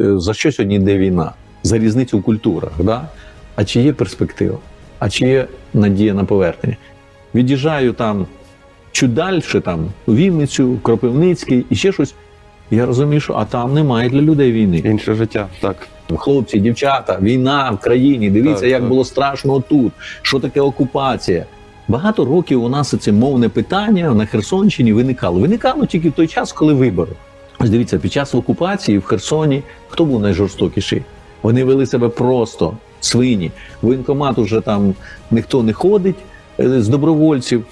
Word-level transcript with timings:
е, 0.00 0.18
за 0.18 0.34
що 0.34 0.52
сьогодні 0.52 0.76
йде 0.76 0.98
війна? 0.98 1.32
За 1.62 1.78
різницю 1.78 2.18
в 2.18 2.22
культурах. 2.22 2.72
Да? 2.78 3.08
А 3.56 3.64
чи 3.64 3.80
є 3.80 3.92
перспектива? 3.92 4.58
А 4.98 5.08
чи 5.10 5.26
є 5.26 5.46
надія 5.74 6.14
на 6.14 6.24
повернення? 6.24 6.76
Від'їжджаю 7.34 7.92
там 7.92 8.26
далі, 9.02 9.40
там 9.64 9.88
у 10.06 10.14
Вінницю, 10.14 10.78
Кропивницький 10.82 11.66
і 11.70 11.74
ще 11.74 11.92
щось. 11.92 12.14
Я 12.70 12.86
розумію, 12.86 13.20
що 13.20 13.34
а 13.34 13.44
там 13.44 13.74
немає 13.74 14.10
для 14.10 14.20
людей 14.20 14.52
війни. 14.52 14.78
Інше 14.78 15.14
життя, 15.14 15.48
так. 15.60 15.88
Хлопці, 16.16 16.58
дівчата, 16.58 17.18
війна 17.22 17.70
в 17.70 17.78
країні. 17.78 18.30
Дивіться, 18.30 18.60
Так, 18.60 18.70
як 18.70 18.80
так. 18.80 18.88
було 18.88 19.04
страшно 19.04 19.60
тут. 19.60 19.92
Що 20.22 20.40
таке 20.40 20.60
окупація? 20.60 21.46
Багато 21.88 22.24
років 22.24 22.64
у 22.64 22.68
нас 22.68 22.94
це 23.00 23.12
мовне 23.12 23.48
питання 23.48 24.14
на 24.14 24.26
Херсонщині 24.26 24.92
виникало. 24.92 25.40
Виникало 25.40 25.86
тільки 25.86 26.08
в 26.08 26.12
той 26.12 26.26
час, 26.26 26.52
коли 26.52 26.74
вибори. 26.74 27.12
Ось 27.58 27.70
дивіться, 27.70 27.98
під 27.98 28.12
час 28.12 28.34
окупації 28.34 28.98
в 28.98 29.04
Херсоні 29.04 29.62
хто 29.88 30.04
був 30.04 30.20
найжорстокіший? 30.20 31.02
Вони 31.42 31.64
вели 31.64 31.86
себе 31.86 32.08
просто 32.08 32.76
свині. 33.00 33.50
Воєнкомат 33.82 34.38
уже 34.38 34.60
там 34.60 34.94
ніхто 35.30 35.62
не 35.62 35.72
ходить 35.72 36.16
е, 36.60 36.80
з 36.80 36.88
добровольців. 36.88 37.64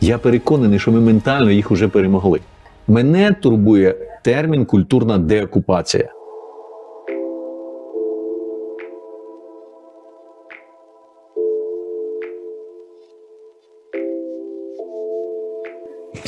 Я 0.00 0.18
переконаний, 0.18 0.78
що 0.78 0.92
ми 0.92 1.00
ментально 1.00 1.50
їх 1.50 1.70
уже 1.70 1.88
перемогли. 1.88 2.40
Мене 2.88 3.32
турбує 3.32 3.96
термін 4.22 4.64
культурна 4.64 5.18
деокупація. 5.18 6.08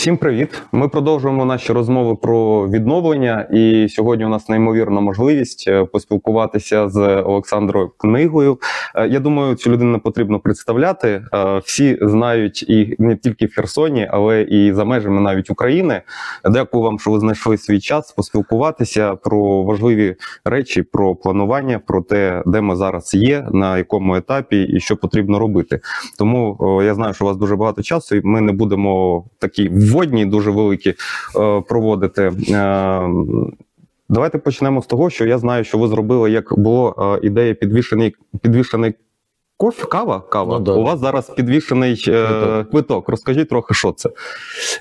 Всім 0.07 0.17
привіт! 0.17 0.63
Ми 0.73 0.89
продовжуємо 0.89 1.45
наші 1.45 1.73
розмови 1.73 2.17
про 2.17 2.69
відновлення. 2.69 3.49
І 3.53 3.89
сьогодні 3.89 4.25
у 4.25 4.29
нас 4.29 4.49
неймовірна 4.49 5.01
можливість 5.01 5.65
е, 5.69 5.85
поспілкуватися 5.85 6.89
з 6.89 7.23
Олександрою 7.23 7.91
Книгою. 7.99 8.59
Е, 8.95 9.09
Я 9.09 9.21
думаю, 9.21 9.55
цю 9.55 9.71
людину 9.71 10.01
потрібно 10.01 10.41
представляти. 10.41 11.23
Е, 11.35 11.59
Всі 11.65 11.99
знають 12.03 12.63
і 12.63 12.97
не 12.99 13.17
тільки 13.17 13.47
в 13.47 13.55
Херсоні, 13.55 14.09
але 14.11 14.43
і 14.43 14.73
за 14.73 14.85
межами 14.85 15.21
навіть 15.21 15.51
України. 15.51 16.03
Дякую 16.45 16.83
вам, 16.85 16.99
що 16.99 17.11
ви 17.11 17.21
знайшли 17.21 17.59
свій 17.59 17.81
час 17.81 18.13
поспілкуватися 18.13 19.15
про 19.15 19.63
важливі 19.63 20.17
речі, 20.45 20.83
про 20.83 21.15
планування, 21.15 21.81
про 21.87 22.03
те, 22.03 22.43
де 22.47 22.61
ми 22.61 22.77
зараз 22.77 23.15
є, 23.15 23.47
на 23.53 23.79
якому 23.79 24.17
етапі 24.17 24.63
і 24.63 24.81
що 24.81 24.97
потрібно 24.97 25.39
робити. 25.39 25.81
Тому 26.19 26.59
я 26.85 26.95
знаю, 26.95 27.15
що 27.15 27.25
у 27.25 27.29
вас 27.29 27.37
дуже 27.37 27.57
багато 27.57 27.83
часу, 27.83 28.17
і 28.17 28.21
ми 28.25 28.41
не 28.41 28.53
будемо 28.53 29.25
такі 29.39 29.69
вводні, 29.97 30.27
дуже 30.27 30.51
великі 30.51 30.91
е, 30.91 30.95
проводити. 31.69 32.33
Е, 32.51 33.01
Давайте 34.09 34.39
почнемо 34.39 34.83
з 34.83 34.87
того, 34.87 35.11
що 35.11 35.27
я 35.27 35.39
знаю, 35.39 35.65
що 35.65 35.79
ви 35.79 35.89
зробили, 35.89 36.31
як 36.31 36.59
було 36.59 37.19
е, 37.23 37.27
ідея 37.27 37.55
підвішений 37.55 38.15
підвішений 38.43 38.95
кофе, 39.57 39.87
кава. 39.87 40.21
Кава. 40.21 40.59
Ну, 40.59 40.65
да. 40.65 40.73
У 40.73 40.83
вас 40.83 41.01
зараз 41.01 41.31
підвішений 41.31 42.05
е, 42.09 42.27
Квиток. 42.29 42.71
квиток. 42.71 43.09
Розкажіть 43.09 43.49
трохи, 43.49 43.75
що 43.75 43.93
це. 43.93 44.11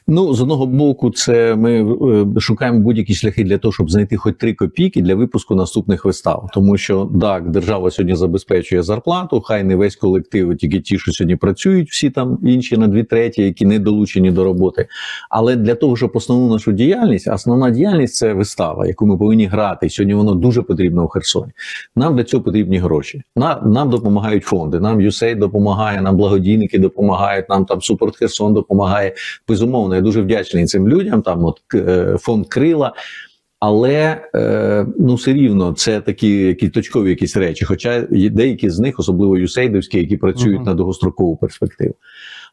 Ну, 0.07 0.33
з 0.33 0.41
одного 0.41 0.65
боку, 0.65 1.11
це 1.11 1.55
ми 1.55 1.95
е, 2.37 2.39
шукаємо 2.39 2.79
будь-які 2.79 3.13
шляхи 3.13 3.43
для 3.43 3.57
того, 3.57 3.71
щоб 3.71 3.91
знайти 3.91 4.17
хоч 4.17 4.35
три 4.39 4.53
копійки 4.53 5.01
для 5.01 5.15
випуску 5.15 5.55
наступних 5.55 6.05
вистав. 6.05 6.49
Тому 6.53 6.77
що 6.77 7.11
так, 7.21 7.49
держава 7.49 7.91
сьогодні 7.91 8.15
забезпечує 8.15 8.83
зарплату, 8.83 9.41
хай 9.41 9.63
не 9.63 9.75
весь 9.75 9.95
колектив, 9.95 10.57
тільки 10.57 10.79
ті, 10.79 10.99
що 10.99 11.11
сьогодні 11.11 11.35
працюють, 11.35 11.89
всі 11.89 12.09
там 12.09 12.39
інші 12.43 12.77
на 12.77 12.87
дві 12.87 13.03
треті, 13.03 13.43
які 13.43 13.65
не 13.65 13.79
долучені 13.79 14.31
до 14.31 14.43
роботи. 14.43 14.87
Але 15.29 15.55
для 15.55 15.75
того, 15.75 15.95
щоб 15.95 16.11
основну 16.13 16.49
нашу 16.49 16.71
діяльність, 16.71 17.27
основна 17.27 17.69
діяльність 17.69 18.15
це 18.15 18.33
вистава, 18.33 18.87
яку 18.87 19.05
ми 19.05 19.17
повинні 19.17 19.45
грати. 19.45 19.89
Сьогодні 19.89 20.13
воно 20.13 20.35
дуже 20.35 20.61
потрібно 20.61 21.05
в 21.05 21.09
Херсоні. 21.09 21.51
Нам 21.95 22.15
для 22.15 22.23
цього 22.23 22.43
потрібні 22.43 22.77
гроші. 22.77 23.23
На, 23.35 23.61
нам 23.65 23.89
допомагають 23.89 24.43
фонди. 24.43 24.64
Нам 24.73 24.99
USAID 24.99 25.39
допомагає, 25.39 26.01
нам 26.01 26.17
благодійники 26.17 26.79
допомагають, 26.79 27.49
нам 27.49 27.65
там 27.65 27.81
Супорт 27.81 28.17
Херсон 28.17 28.53
допомагає. 28.53 29.13
Безумовно, 29.47 29.95
я 29.95 30.01
дуже 30.01 30.21
вдячний 30.21 30.65
цим 30.65 30.89
людям. 30.89 31.21
Там 31.21 31.45
от 31.45 31.61
е, 31.75 32.17
фонд 32.19 32.47
Крила. 32.47 32.93
Але 33.59 34.21
е, 34.35 34.85
ну 34.99 35.15
все 35.15 35.33
рівно 35.33 35.73
це 35.73 36.01
такі 36.01 36.37
які 36.37 36.69
точкові 36.69 37.09
якісь 37.09 37.37
речі. 37.37 37.65
Хоча 37.65 38.01
деякі 38.11 38.69
з 38.69 38.79
них, 38.79 38.99
особливо 38.99 39.37
юсейдовські, 39.37 39.97
які 39.97 40.17
працюють 40.17 40.57
Мгм. 40.57 40.65
на 40.65 40.73
довгострокову 40.73 41.35
перспективу. 41.35 41.95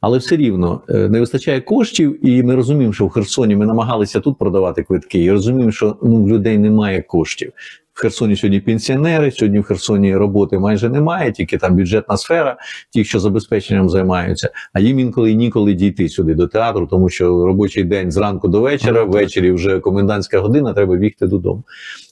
Але 0.00 0.19
все 0.19 0.36
рівно 0.36 0.81
е, 0.88 1.09
не 1.09 1.20
вистачає 1.20 1.60
коштів, 1.60 2.26
і 2.28 2.42
ми 2.42 2.54
розуміємо, 2.54 2.92
що 2.92 3.06
в 3.06 3.10
Херсоні 3.10 3.56
ми 3.56 3.66
намагалися 3.66 4.20
тут 4.20 4.38
продавати 4.38 4.82
квитки, 4.82 5.25
і 5.25 5.31
розуміємо, 5.31 5.72
що 5.72 5.97
ну 6.03 6.25
в 6.25 6.28
людей 6.28 6.59
немає 6.59 7.03
коштів. 7.03 7.53
Херсоні 8.02 8.36
сьогодні 8.36 8.60
пенсіонери, 8.60 9.30
сьогодні 9.30 9.58
в 9.58 9.62
Херсоні 9.62 10.16
роботи 10.16 10.58
майже 10.58 10.88
немає, 10.88 11.32
тільки 11.32 11.58
там 11.58 11.76
бюджетна 11.76 12.16
сфера, 12.16 12.56
ті, 12.90 13.04
що 13.04 13.20
забезпеченням 13.20 13.88
займаються. 13.88 14.50
А 14.72 14.80
їм 14.80 14.98
інколи 14.98 15.30
і 15.30 15.34
ніколи 15.34 15.74
дійти 15.74 16.08
сюди 16.08 16.34
до 16.34 16.46
театру, 16.46 16.86
тому 16.86 17.08
що 17.08 17.46
робочий 17.46 17.84
день 17.84 18.10
зранку 18.10 18.48
до 18.48 18.60
вечора, 18.60 19.04
Ну, 19.04 19.10
ввечері 19.12 19.52
вже 19.52 19.80
комендантська 19.80 20.41
година, 20.41 20.72
треба 20.72 20.96
бігти 20.96 21.26
додому. 21.26 21.62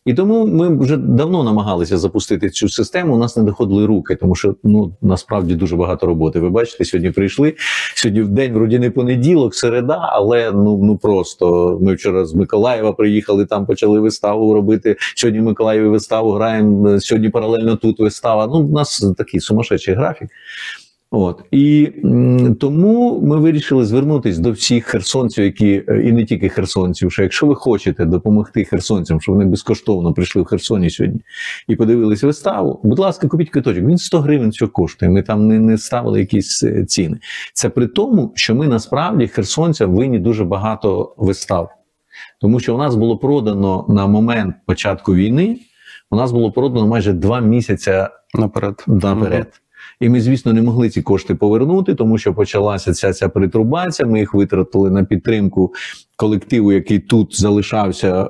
І 0.04 0.14
тому 0.14 0.46
ми 0.46 0.78
вже 0.78 0.96
давно 0.96 1.44
намагалися 1.44 1.98
запустити 1.98 2.50
цю 2.50 2.68
систему. 2.68 3.14
У 3.14 3.18
нас 3.18 3.36
не 3.36 3.42
доходили 3.42 3.86
руки, 3.86 4.14
тому 4.14 4.34
що 4.34 4.54
ну 4.64 4.92
насправді 5.02 5.54
дуже 5.54 5.76
багато 5.76 6.06
роботи. 6.06 6.40
Ви 6.40 6.50
бачите, 6.50 6.84
сьогодні 6.84 7.10
прийшли. 7.10 7.54
Сьогодні 7.94 8.22
в 8.22 8.28
день 8.28 8.52
вроді 8.52 8.78
не 8.78 8.90
понеділок, 8.90 9.54
середа, 9.54 10.08
але 10.12 10.52
ну 10.52 10.80
ну 10.82 10.96
просто 10.96 11.78
ми 11.82 11.94
вчора 11.94 12.24
з 12.24 12.34
Миколаєва 12.34 12.92
приїхали, 12.92 13.46
там 13.46 13.66
почали 13.66 14.00
виставу 14.00 14.54
робити. 14.54 14.96
Сьогодні 15.16 15.40
в 15.40 15.44
Миколаєві 15.80 15.92
виставу 15.92 16.32
граємо. 16.32 17.00
Сьогодні 17.00 17.28
паралельно 17.28 17.76
тут 17.76 18.00
вистава. 18.00 18.46
Ну, 18.46 18.58
у 18.58 18.72
нас 18.72 19.12
такий 19.16 19.40
сумасшедший 19.40 19.94
графік. 19.94 20.28
От 21.12 21.42
і 21.50 21.92
тому 22.60 23.20
ми 23.20 23.36
вирішили 23.36 23.84
звернутися 23.84 24.40
до 24.40 24.52
всіх 24.52 24.84
херсонців, 24.84 25.44
які 25.44 25.82
е, 25.88 26.02
і 26.02 26.12
не 26.12 26.24
тільки 26.24 26.48
херсонців, 26.48 27.12
що 27.12 27.22
якщо 27.22 27.46
ви 27.46 27.54
хочете 27.54 28.04
допомогти 28.04 28.64
херсонцям, 28.64 29.20
щоб 29.20 29.34
вони 29.34 29.44
безкоштовно 29.44 30.12
прийшли 30.12 30.42
в 30.42 30.44
Херсоні 30.44 30.90
сьогодні 30.90 31.20
і 31.68 31.76
подивилися 31.76 32.26
виставу, 32.26 32.80
будь 32.82 32.98
ласка, 32.98 33.28
купіть 33.28 33.50
квиточок. 33.50 33.84
Він 33.84 33.98
100 33.98 34.20
гривень 34.20 34.52
що 34.52 34.68
коштує. 34.68 35.12
Ми 35.12 35.22
там 35.22 35.46
не, 35.46 35.58
не 35.58 35.78
ставили 35.78 36.20
якісь 36.20 36.62
е, 36.62 36.84
ціни. 36.84 37.18
Це 37.54 37.68
при 37.68 37.86
тому, 37.86 38.32
що 38.34 38.54
ми 38.54 38.68
насправді 38.68 39.26
херсонцям 39.26 39.94
винні 39.94 40.18
дуже 40.18 40.44
багато 40.44 41.14
вистав, 41.18 41.70
тому 42.40 42.60
що 42.60 42.74
у 42.74 42.78
нас 42.78 42.94
було 42.94 43.18
продано 43.18 43.86
на 43.88 44.06
момент 44.06 44.54
початку 44.66 45.14
війни. 45.14 45.58
У 46.10 46.16
нас 46.16 46.32
було 46.32 46.52
продано 46.52 46.86
майже 46.86 47.12
два 47.12 47.40
місяці 47.40 47.92
Наперед. 48.34 48.84
наперед. 48.86 49.46
І 50.00 50.08
ми, 50.08 50.20
звісно, 50.20 50.52
не 50.52 50.62
могли 50.62 50.88
ці 50.90 51.02
кошти 51.02 51.34
повернути, 51.34 51.94
тому 51.94 52.18
що 52.18 52.34
почалася 52.34 52.92
ця 52.92 53.12
ця 53.12 53.28
притрубація. 53.28 54.08
Ми 54.08 54.18
їх 54.18 54.34
витратили 54.34 54.90
на 54.90 55.04
підтримку 55.04 55.72
колективу, 56.16 56.72
який 56.72 56.98
тут 56.98 57.40
залишався. 57.40 58.22
е, 58.22 58.28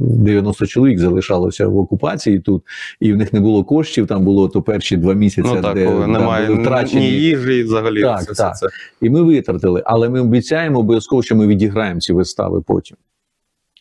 90 0.00 0.66
чоловік 0.66 0.98
залишалося 0.98 1.68
в 1.68 1.76
окупації 1.78 2.40
тут, 2.40 2.62
і 3.00 3.12
в 3.12 3.16
них 3.16 3.32
не 3.32 3.40
було 3.40 3.64
коштів. 3.64 4.06
Там 4.06 4.24
було 4.24 4.48
то 4.48 4.62
перші 4.62 4.96
два 4.96 5.14
місяці, 5.14 5.50
Ну 5.54 5.62
так, 5.62 5.74
де 5.74 5.86
коли 5.86 6.00
да, 6.00 6.06
немає 6.06 6.46
були 6.46 6.58
втрачені. 6.62 7.00
ні 7.00 7.10
їжі, 7.10 7.62
взагалі 7.62 8.02
Так, 8.02 8.20
все, 8.20 8.32
все 8.32 8.42
так. 8.42 8.56
це. 8.58 8.66
І 9.00 9.10
ми 9.10 9.22
витратили, 9.22 9.82
але 9.86 10.08
ми 10.08 10.20
обіцяємо 10.20 10.78
обов'язково, 10.78 11.22
що 11.22 11.36
ми 11.36 11.46
відіграємо 11.46 12.00
ці 12.00 12.12
вистави 12.12 12.60
потім. 12.66 12.96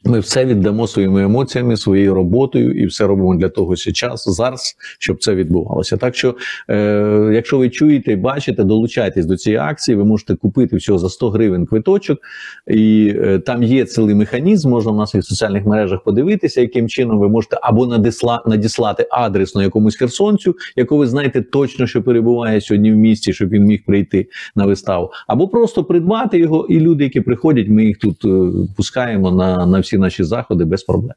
Ми 0.05 0.19
все 0.19 0.45
віддамо 0.45 0.87
своїми 0.87 1.23
емоціями, 1.23 1.77
своєю 1.77 2.13
роботою, 2.13 2.71
і 2.71 2.85
все 2.85 3.07
робимо 3.07 3.35
для 3.35 3.49
того, 3.49 3.75
що 3.75 3.91
час 3.91 4.29
зараз, 4.29 4.75
щоб 4.99 5.23
це 5.23 5.35
відбувалося. 5.35 5.97
Так 5.97 6.15
що, 6.15 6.35
е, 6.69 7.31
якщо 7.33 7.57
ви 7.57 7.69
чуєте 7.69 8.15
бачите, 8.15 8.63
долучайтесь 8.63 9.25
до 9.25 9.37
цієї 9.37 9.59
акції. 9.61 9.95
Ви 9.95 10.05
можете 10.05 10.35
купити 10.35 10.75
всього 10.75 10.99
за 10.99 11.09
100 11.09 11.29
гривень 11.29 11.65
квиточок, 11.65 12.19
і 12.67 13.13
е, 13.17 13.39
там 13.39 13.63
є 13.63 13.85
цілий 13.85 14.15
механізм. 14.15 14.69
Можна 14.69 14.91
в 14.91 14.95
нас 14.95 15.15
в 15.15 15.23
соціальних 15.23 15.65
мережах 15.65 16.03
подивитися, 16.03 16.61
яким 16.61 16.89
чином 16.89 17.19
ви 17.19 17.29
можете 17.29 17.57
або 17.61 17.85
надісла, 17.85 18.43
надіслати 18.45 19.07
адресно 19.11 19.63
якомусь 19.63 19.95
херсонцю, 19.95 20.55
якого 20.75 20.99
ви 20.99 21.07
знаєте 21.07 21.41
точно, 21.41 21.87
що 21.87 22.03
перебуває 22.03 22.61
сьогодні 22.61 22.91
в 22.91 22.95
місті, 22.95 23.33
щоб 23.33 23.49
він 23.49 23.63
міг 23.63 23.85
прийти 23.85 24.27
на 24.55 24.65
виставу, 24.65 25.11
або 25.27 25.47
просто 25.47 25.83
придбати 25.83 26.39
його, 26.39 26.67
і 26.69 26.79
люди, 26.79 27.03
які 27.03 27.21
приходять, 27.21 27.67
ми 27.67 27.85
їх 27.85 27.97
тут 27.97 28.25
е, 28.25 28.51
пускаємо 28.75 29.31
на, 29.31 29.65
на 29.65 29.79
всі 29.79 29.90
наші 29.97 30.23
заходи 30.23 30.65
без 30.65 30.83
проблем. 30.83 31.15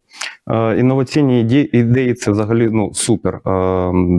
Е, 0.50 0.76
Інноваційні 0.79 1.41
ідеї 1.73 2.14
це 2.14 2.31
взагалі 2.31 2.69
ну 2.73 2.94
супер. 2.94 3.35
Е, 3.35 3.41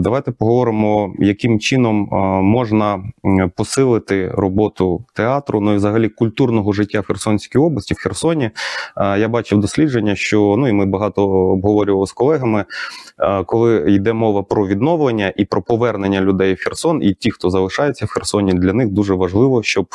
Давайте 0.02 0.32
поговоримо, 0.32 1.14
яким 1.18 1.60
чином 1.60 2.08
е, 2.12 2.16
можна 2.42 3.02
посилити 3.56 4.28
роботу 4.28 5.04
театру, 5.14 5.60
ну 5.60 5.72
і 5.72 5.76
взагалі 5.76 6.08
культурного 6.08 6.72
життя 6.72 7.00
в 7.00 7.06
Херсонській 7.06 7.58
області, 7.58 7.94
в 7.94 8.02
Херсоні. 8.02 8.50
Я 8.96 9.28
бачив 9.28 9.60
дослідження, 9.60 10.16
що 10.16 10.54
ну 10.58 10.68
і 10.68 10.72
ми 10.72 10.86
багато 10.86 11.28
обговорювали 11.28 12.06
з 12.06 12.12
колегами, 12.12 12.64
коли 13.46 13.84
йде 13.92 14.12
мова 14.12 14.42
про 14.42 14.66
відновлення 14.66 15.32
і 15.36 15.44
про 15.44 15.62
повернення 15.62 16.20
людей 16.20 16.54
в 16.54 16.64
Херсон, 16.64 17.02
і 17.02 17.14
ті, 17.14 17.30
хто 17.30 17.50
залишається 17.50 18.06
в 18.06 18.08
Херсоні, 18.08 18.52
для 18.52 18.72
них 18.72 18.88
дуже 18.88 19.14
важливо, 19.14 19.62
щоб 19.62 19.86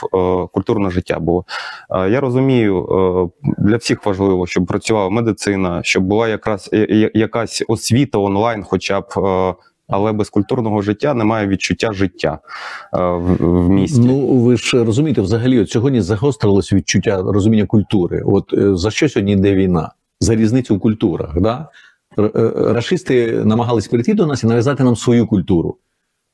культурне 0.53 0.89
життя 0.89 1.19
було. 1.19 1.45
Я 2.09 2.19
розумію, 2.19 2.87
для 3.57 3.77
всіх 3.77 4.05
важливо, 4.05 4.47
щоб 4.47 4.65
працювала 4.65 5.09
медицина, 5.09 5.79
щоб 5.83 6.03
була 6.03 6.20
була 6.21 6.29
якраз 6.29 6.69
якась 7.13 7.63
освіта 7.67 8.17
онлайн, 8.19 8.63
хоча 8.63 9.01
б. 9.01 9.05
е, 9.17 9.53
Але 9.93 10.11
без 10.11 10.29
культурного 10.29 10.81
життя 10.81 11.13
немає 11.13 11.47
відчуття 11.47 11.93
життя 11.93 12.39
е, 12.93 12.97
в, 12.97 13.35
в 13.39 13.69
місті. 13.69 14.01
Ну 14.05 14.27
ви 14.27 14.57
ж 14.57 14.83
розумієте, 14.83 15.21
взагалі 15.21 15.59
от 15.59 15.69
сьогодні 15.69 16.01
загострилось 16.01 16.73
відчуття 16.73 17.21
розуміння 17.21 17.65
культури. 17.65 18.23
От 18.25 18.53
е, 18.53 18.75
за 18.75 18.91
що 18.91 19.09
сьогодні 19.09 19.33
йде 19.33 19.55
війна? 19.55 19.91
За 20.19 20.35
різницю 20.35 20.75
в 20.75 20.79
культурах. 20.79 21.39
Да? 21.39 21.67
Рашисти 22.55 23.41
намагались 23.45 23.87
прийти 23.87 24.13
до 24.13 24.25
нас 24.25 24.43
і 24.43 24.47
нав'язати 24.47 24.83
нам 24.83 24.95
свою 24.95 25.27
культуру. 25.27 25.77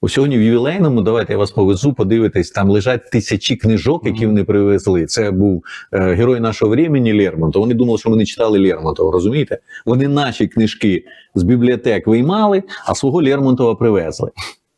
Ось 0.01 0.13
сьогодні 0.13 0.38
в 0.38 0.41
ювілейному, 0.41 1.01
давайте 1.01 1.33
я 1.33 1.39
вас 1.39 1.51
повезу, 1.51 1.94
подивитись, 1.94 2.51
там 2.51 2.69
лежать 2.69 3.09
тисячі 3.11 3.55
книжок, 3.55 4.05
які 4.05 4.25
вони 4.27 4.44
привезли. 4.44 5.05
Це 5.05 5.31
був 5.31 5.63
е, 5.94 6.13
герой 6.13 6.39
нашого 6.39 6.71
времени 6.71 7.13
Лермонтов. 7.13 7.61
Вони 7.61 7.73
думали, 7.73 7.97
що 7.97 8.09
вони 8.09 8.25
читали 8.25 8.59
Лермонтова, 8.59 9.11
розумієте? 9.11 9.59
Вони 9.85 10.07
наші 10.07 10.47
книжки 10.47 11.05
з 11.35 11.44
бібліотек 11.44 12.07
виймали, 12.07 12.63
а 12.85 12.95
свого 12.95 13.23
Лермонтова 13.23 13.75
привезли. 13.75 14.31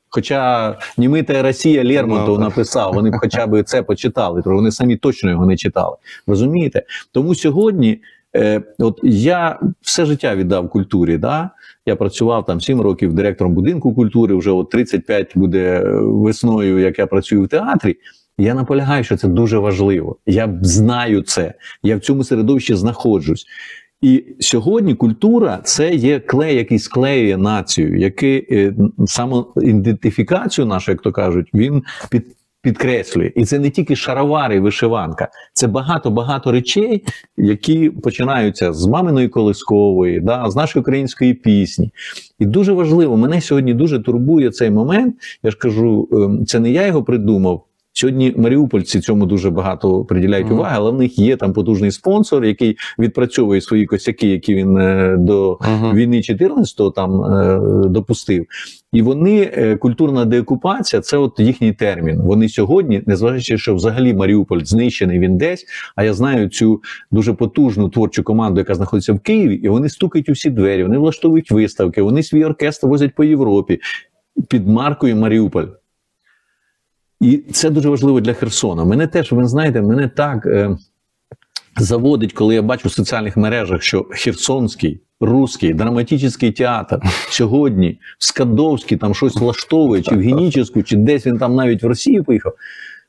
Хоча 0.10 0.76
німита 0.98 1.44
Росія 1.44 1.84
Лермонтов 1.86 2.40
Ну, 2.40 2.46
написав, 2.46 2.94
вони 2.94 3.10
б 3.10 3.14
хоча 3.20 3.48
б 3.48 3.64
це 3.64 3.84
почитали, 3.84 4.42
вони 4.46 4.72
самі 4.72 4.98
точно 4.98 5.30
його 5.30 5.46
не 5.46 5.58
читали. 5.58 5.96
Розумієте? 6.28 6.84
Тому 7.12 7.36
сьогодні, 7.36 8.02
е, 8.36 8.62
от 8.80 9.00
я 9.04 9.60
все 9.82 10.06
життя 10.06 10.36
віддав 10.36 10.70
культурі. 10.70 11.18
Да? 11.18 11.50
Я 11.86 11.96
працював 11.96 12.46
там 12.46 12.62
7 12.62 12.82
років 12.82 13.14
директором 13.14 13.54
будинку 13.54 13.96
культури, 13.96 14.36
вже 14.36 14.52
от 14.52 14.70
35 14.70 15.32
буде 15.36 15.60
е, 15.60 15.84
весною, 16.02 16.80
як 16.80 17.00
я 17.00 17.08
працюю 17.08 17.44
в 17.44 17.48
театрі. 17.48 17.98
Я 18.38 18.54
наполягаю, 18.54 19.04
що 19.04 19.18
це 19.18 19.28
дуже 19.28 19.58
важливо. 19.58 20.18
Я 20.26 20.60
знаю 20.62 21.22
це. 21.22 21.54
Я 21.84 21.98
в 21.98 22.00
цьому 22.00 22.24
середовищі 22.24 22.76
знаходжусь. 22.76 23.46
І 24.02 24.26
сьогодні 24.40 24.96
культура 24.96 25.60
це 25.64 25.96
є 25.96 26.20
клей, 26.20 26.56
який 26.56 26.80
склеює 26.80 27.38
націю, 27.38 27.98
який 27.98 28.48
е, 28.52 28.74
самоідентифікацію 29.08 30.66
нашу, 30.66 30.92
як 30.92 31.02
то 31.02 31.12
кажуть, 31.12 31.50
він 31.54 31.84
під, 32.10 32.26
підкреслює. 32.62 33.32
І 33.36 33.46
це 33.46 33.60
не 33.60 33.70
тільки 33.70 33.96
шаровари 33.96 34.56
і 34.56 34.60
вишиванка, 34.60 35.28
це 35.54 35.68
багато-багато 35.68 36.52
речей, 36.52 37.04
які 37.38 37.90
починаються 37.90 38.74
з 38.74 38.88
маминої 38.88 39.28
колискової, 39.28 40.20
да, 40.20 40.50
з 40.50 40.56
нашої 40.56 40.82
української 40.82 41.34
пісні. 41.34 41.92
І 42.40 42.46
дуже 42.46 42.74
важливо, 42.74 43.18
мене 43.18 43.42
сьогодні 43.42 43.74
дуже 43.74 44.00
турбує 44.00 44.52
цей 44.52 44.72
момент. 44.72 45.16
Я 45.44 45.52
ж 45.52 45.58
кажу, 45.58 46.08
ем, 46.12 46.46
це 46.46 46.60
не 46.60 46.72
я 46.72 46.88
його 46.88 47.04
придумав. 47.04 47.66
Сьогодні 47.94 48.34
маріупольці 48.38 49.00
цьому 49.00 49.26
дуже 49.26 49.50
багато 49.50 50.06
приділяють 50.06 50.48
Мгм. 50.48 50.56
уваги, 50.56 50.76
але 50.78 50.92
в 50.92 50.96
них 50.96 51.20
є 51.20 51.36
там 51.38 51.54
потужний 51.54 51.92
спонсор, 51.92 52.46
який 52.46 52.78
відпрацьовує 53.00 53.62
свої 53.62 53.86
косяки, 53.86 54.28
які 54.28 54.56
він 54.56 54.78
е, 54.78 55.16
до 55.20 55.58
Мгм. 55.62 55.96
війни 55.96 56.18
14-го 56.22 56.92
там 56.92 57.24
е, 57.24 57.60
допустив. 57.90 58.46
І 58.92 59.02
вони 59.02 59.52
е, 59.54 59.76
культурна 59.76 60.26
деокупація 60.26 61.02
це 61.02 61.18
от 61.18 61.40
їхній 61.40 61.74
термін. 61.74 62.22
Вони 62.22 62.50
сьогодні, 62.50 63.04
незважаючи, 63.06 63.58
що 63.58 63.76
взагалі 63.76 64.14
Маріуполь 64.14 64.64
знищений 64.64 65.20
він 65.20 65.38
десь. 65.38 65.66
А 65.96 66.04
я 66.04 66.14
знаю 66.14 66.50
цю 66.50 66.82
дуже 67.12 67.34
потужну 67.34 67.90
творчу 67.90 68.24
команду, 68.24 68.60
яка 68.60 68.76
знаходиться 68.76 69.14
в 69.14 69.20
Києві, 69.20 69.56
і 69.56 69.70
вони 69.70 69.90
стукають 69.90 70.30
у 70.30 70.32
всі 70.32 70.50
двері, 70.50 70.84
вони 70.84 70.98
влаштовують 70.98 71.52
виставки, 71.52 72.02
вони 72.02 72.24
свій 72.24 72.46
оркестр 72.46 72.88
возять 72.88 73.16
по 73.16 73.24
Європі 73.24 73.80
під 74.50 74.68
маркою 74.68 75.16
Маріуполь. 75.16 75.66
І 77.22 77.38
це 77.38 77.70
дуже 77.70 77.90
важливо 77.90 78.22
для 78.22 78.34
Херсона. 78.34 78.86
Мене 78.86 79.08
теж, 79.08 79.32
ви 79.32 79.48
знаєте, 79.48 79.82
мене 79.82 80.08
так 80.08 80.46
е, 80.46 80.78
заводить, 81.78 82.34
коли 82.34 82.56
я 82.56 82.62
бачу 82.62 82.90
в 82.90 82.92
соціальних 82.92 83.38
мережах, 83.38 83.82
що 83.82 84.08
Херсонський, 84.12 85.02
Руський, 85.22 85.74
драматичний 85.74 86.52
театр 86.52 87.00
сьогодні 87.30 88.00
в 88.20 88.26
Скадовській 88.26 88.98
там 88.98 89.16
щось 89.16 89.36
влаштовує, 89.36 90.02
чи 90.02 90.16
в 90.16 90.20
Генічеську, 90.20 90.84
чи 90.84 90.96
десь 90.96 91.28
він 91.28 91.38
там 91.38 91.56
навіть 91.56 91.84
в 91.84 91.88
Росію 91.88 92.24
поїхав. 92.24 92.54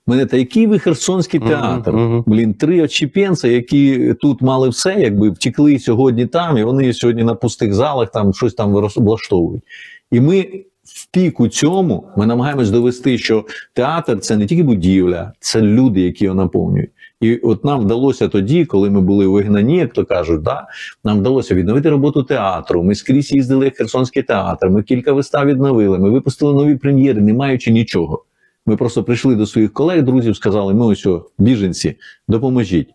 Мене 0.07 0.27
та 0.27 0.37
який 0.37 0.67
ви 0.67 0.79
херсонський 0.79 1.41
театр? 1.41 1.93
мгм. 1.93 2.25
Блін, 2.27 2.55
три 2.55 2.83
очіпенця, 2.83 3.49
які 3.49 4.15
тут 4.21 4.43
мали 4.43 4.69
все, 4.69 4.95
якби 4.99 5.31
втекли 5.31 5.79
сьогодні 5.79 6.27
там, 6.27 6.59
і 6.59 6.65
вони 6.65 6.93
сьогодні 6.93 7.25
на 7.25 7.35
пустих 7.35 7.75
залах 7.75 8.11
там 8.11 8.35
щось 8.35 8.55
там 8.55 8.73
влаштовують. 8.97 9.63
І 10.11 10.21
ми 10.21 10.65
в 10.85 11.07
піку 11.11 11.49
цьому 11.49 12.09
ми 12.17 12.27
намагаємось 12.27 12.71
довести, 12.71 13.19
що 13.19 13.45
театр 13.75 14.21
це 14.21 14.37
не 14.37 14.47
тільки 14.47 14.63
будівля, 14.63 15.33
це 15.41 15.61
люди, 15.61 16.01
які 16.01 16.25
його 16.25 16.37
наповнюють. 16.37 16.91
І 17.21 17.37
от 17.37 17.65
нам 17.65 17.81
вдалося 17.81 18.29
тоді, 18.29 18.65
коли 18.65 18.91
ми 18.91 19.01
були 19.01 19.27
вигнані, 19.27 19.77
як 19.77 19.93
то 19.93 20.05
кажуть, 20.05 20.43
да, 20.43 20.67
нам 21.05 21.19
вдалося 21.19 21.55
відновити 21.55 21.91
роботу 21.91 22.23
театру. 22.23 22.83
Ми 22.83 22.95
скрізь 22.95 23.33
їздили 23.33 23.69
в 23.69 23.77
Херсонський 23.77 24.23
театр, 24.23 24.71
ми 24.71 24.83
кілька 24.83 25.13
вистав 25.13 25.47
відновили, 25.47 25.99
ми 25.99 26.11
випустили 26.11 26.55
нові 26.55 26.77
прем'єри, 26.77 27.21
не 27.21 27.35
маючи 27.35 27.71
нічого. 27.71 28.25
Ми 28.67 28.77
просто 28.77 29.05
прийшли 29.05 29.35
до 29.35 29.47
своїх 29.47 29.73
колег, 29.73 30.03
друзів, 30.03 30.37
сказали: 30.37 30.75
ми 30.75 30.87
ось 30.87 31.07
о, 31.07 31.27
біженці, 31.39 31.97
допоможіть. 32.29 32.89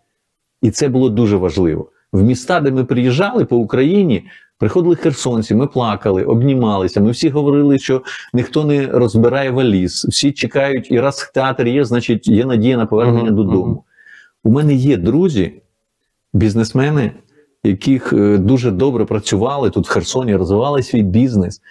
І 0.62 0.72
це 0.72 0.88
було 0.88 1.10
дуже 1.10 1.38
важливо. 1.38 1.90
В 2.12 2.24
міста, 2.24 2.60
де 2.60 2.72
ми 2.72 2.84
приїжджали 2.84 3.46
по 3.46 3.58
Україні, 3.58 4.24
приходили 4.58 4.96
херсонці, 4.96 5.56
ми 5.56 5.68
плакали, 5.68 6.24
обнімалися. 6.24 7.02
Ми 7.02 7.12
всі 7.12 7.30
говорили, 7.30 7.80
що 7.80 8.02
ніхто 8.34 8.66
не 8.66 8.88
розбирає 8.88 9.52
валіз, 9.52 10.06
всі 10.10 10.32
чекають, 10.32 10.92
і 10.92 11.00
раз 11.00 11.32
театр 11.34 11.68
є, 11.68 11.86
значить 11.86 12.28
є 12.28 12.46
надія 12.46 12.78
на 12.78 12.86
повернення 12.86 13.32
додому. 13.32 13.85
У 14.46 14.52
мене 14.52 14.74
є 14.74 14.98
друзі, 14.98 15.52
бізнесмени, 16.34 17.12
яких 17.64 18.14
е, 18.14 18.38
дуже 18.38 18.72
добре 18.72 19.06
працювали 19.06 19.70
тут 19.70 19.88
в 19.88 19.90
Херсоні, 19.90 20.36
розвивали 20.36 20.84
свій 20.84 21.02
бізнес. 21.02 21.62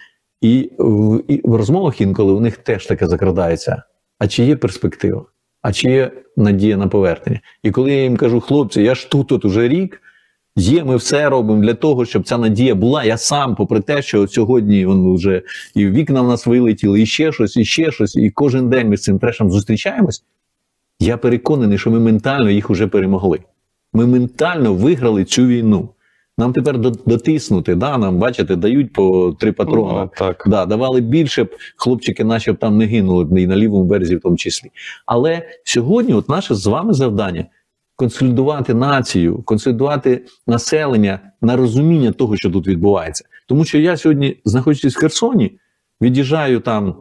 І 0.41 0.71
в, 0.77 1.23
і 1.27 1.41
в 1.43 1.55
розмовах 1.55 2.01
інколи 2.01 2.33
у 2.33 2.39
них 2.39 2.57
теж 2.57 2.85
таке 2.85 3.07
закрадається. 3.07 3.83
А 4.19 4.27
чи 4.27 4.43
є 4.43 4.55
перспектива? 4.55 5.25
А 5.61 5.73
чи 5.73 5.89
є 5.89 6.11
надія 6.37 6.77
на 6.77 6.87
повернення? 6.87 7.39
І 7.63 7.71
коли 7.71 7.93
я 7.93 8.03
їм 8.03 8.17
кажу, 8.17 8.39
хлопці, 8.39 8.81
я 8.81 8.95
ж 8.95 9.09
тут 9.09 9.31
от 9.31 9.45
уже 9.45 9.67
рік, 9.67 10.01
є, 10.55 10.83
ми 10.83 10.95
все 10.95 11.29
робимо 11.29 11.63
для 11.63 11.73
того, 11.73 12.05
щоб 12.05 12.23
ця 12.23 12.37
надія 12.37 12.75
була. 12.75 13.03
Я 13.03 13.17
сам, 13.17 13.55
попри 13.55 13.81
те, 13.81 14.01
що 14.01 14.21
от 14.21 14.31
сьогодні 14.31 14.87
він 14.87 15.15
вже 15.15 15.41
і 15.75 15.87
вікна 15.87 16.21
в 16.21 16.27
нас 16.27 16.45
вилетіли, 16.45 17.01
і 17.01 17.05
ще 17.05 17.31
щось, 17.31 17.57
і 17.57 17.65
ще 17.65 17.91
щось, 17.91 18.15
і 18.15 18.31
кожен 18.31 18.69
день 18.69 18.89
ми 18.89 18.97
з 18.97 19.01
цим 19.01 19.19
трешем 19.19 19.51
зустрічаємось. 19.51 20.23
Я 20.99 21.17
переконаний, 21.17 21.77
що 21.77 21.91
ми 21.91 21.99
ментально 21.99 22.49
їх 22.49 22.69
уже 22.69 22.87
перемогли. 22.87 23.39
Ми 23.93 24.07
ментально 24.07 24.73
виграли 24.73 25.25
цю 25.25 25.45
війну. 25.45 25.89
Нам 26.37 26.53
тепер 26.53 26.79
дотиснути, 26.79 27.75
да, 27.75 27.97
нам, 27.97 28.17
бачите, 28.17 28.55
дають 28.55 28.93
по 28.93 29.35
три 29.39 29.51
патрона. 29.51 30.01
Ну, 30.01 30.09
так. 30.17 30.43
Да, 30.47 30.65
давали 30.65 31.01
більше 31.01 31.43
б 31.43 31.55
хлопчики, 31.75 32.23
наші 32.23 32.51
б 32.51 32.57
там 32.57 32.77
не 32.77 32.85
гинули 32.85 33.41
і 33.41 33.47
на 33.47 33.55
лівому 33.55 33.83
березі, 33.83 34.15
в 34.15 34.21
тому 34.21 34.37
числі. 34.37 34.71
Але 35.05 35.41
сьогодні, 35.63 36.13
от 36.13 36.29
наше 36.29 36.55
з 36.55 36.67
вами 36.67 36.93
завдання 36.93 37.45
консолідувати 37.95 38.73
націю, 38.73 39.41
консолідувати 39.45 40.25
населення 40.47 41.19
на 41.41 41.55
розуміння 41.55 42.11
того, 42.11 42.37
що 42.37 42.49
тут 42.49 42.67
відбувається. 42.67 43.25
Тому 43.47 43.65
що 43.65 43.79
я 43.79 43.97
сьогодні, 43.97 44.37
знаходячись 44.45 44.95
в 44.95 44.99
Херсоні, 44.99 45.59
від'їжджаю 46.01 46.59
там 46.59 46.95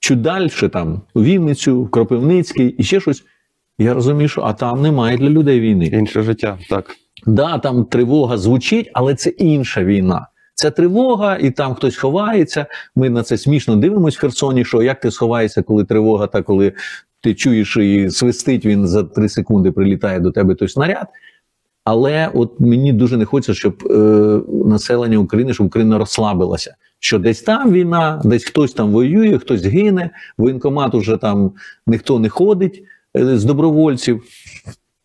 чуть 0.00 0.20
далі, 0.20 0.48
там 0.72 1.02
у 1.14 1.22
Вінницю, 1.22 1.82
в 1.82 1.90
Кропивницький 1.90 2.68
і 2.68 2.82
ще 2.82 3.00
щось. 3.00 3.24
Я 3.78 3.94
розумію, 3.94 4.28
що 4.28 4.42
а 4.42 4.52
там 4.52 4.82
немає 4.82 5.16
для 5.16 5.30
людей 5.30 5.60
війни. 5.60 5.86
Інше 5.86 6.22
життя, 6.22 6.58
так. 6.70 6.96
Да, 7.26 7.58
там 7.58 7.84
тривога 7.84 8.38
звучить, 8.38 8.90
але 8.94 9.14
це 9.14 9.30
інша 9.30 9.84
війна. 9.84 10.26
Це 10.54 10.70
тривога, 10.70 11.36
і 11.36 11.50
там 11.50 11.74
хтось 11.74 11.96
ховається. 11.96 12.66
Ми 12.96 13.10
на 13.10 13.22
це 13.22 13.38
смішно 13.38 13.76
дивимося 13.76 14.16
в 14.18 14.20
Херсоні. 14.20 14.64
Що 14.64 14.82
як 14.82 15.00
ти 15.00 15.10
сховаєшся, 15.10 15.62
коли 15.62 15.84
тривога, 15.84 16.26
та 16.26 16.42
коли 16.42 16.72
ти 17.22 17.34
чуєш 17.34 17.76
і 17.76 18.10
свистить, 18.10 18.66
він 18.66 18.86
за 18.86 19.04
три 19.04 19.28
секунди 19.28 19.72
прилітає 19.72 20.20
до 20.20 20.30
тебе 20.30 20.54
той 20.54 20.68
снаряд. 20.68 21.06
Але 21.84 22.30
от 22.34 22.60
мені 22.60 22.92
дуже 22.92 23.16
не 23.16 23.24
хочеться, 23.24 23.54
щоб 23.54 23.88
е, 23.90 23.94
населення 24.64 25.18
України, 25.18 25.54
щоб 25.54 25.66
Україна 25.66 25.98
розслабилася. 25.98 26.74
Що 27.06 27.18
десь 27.18 27.42
там 27.42 27.72
війна, 27.72 28.22
десь 28.24 28.44
хтось 28.44 28.72
там 28.72 28.90
воює, 28.90 29.38
хтось 29.38 29.64
гине, 29.64 30.10
воєнкомат 30.38 30.94
уже 30.94 31.16
там 31.16 31.52
ніхто 31.86 32.18
не 32.18 32.28
ходить 32.28 32.82
е, 33.16 33.38
з 33.38 33.44
добровольців. 33.44 34.22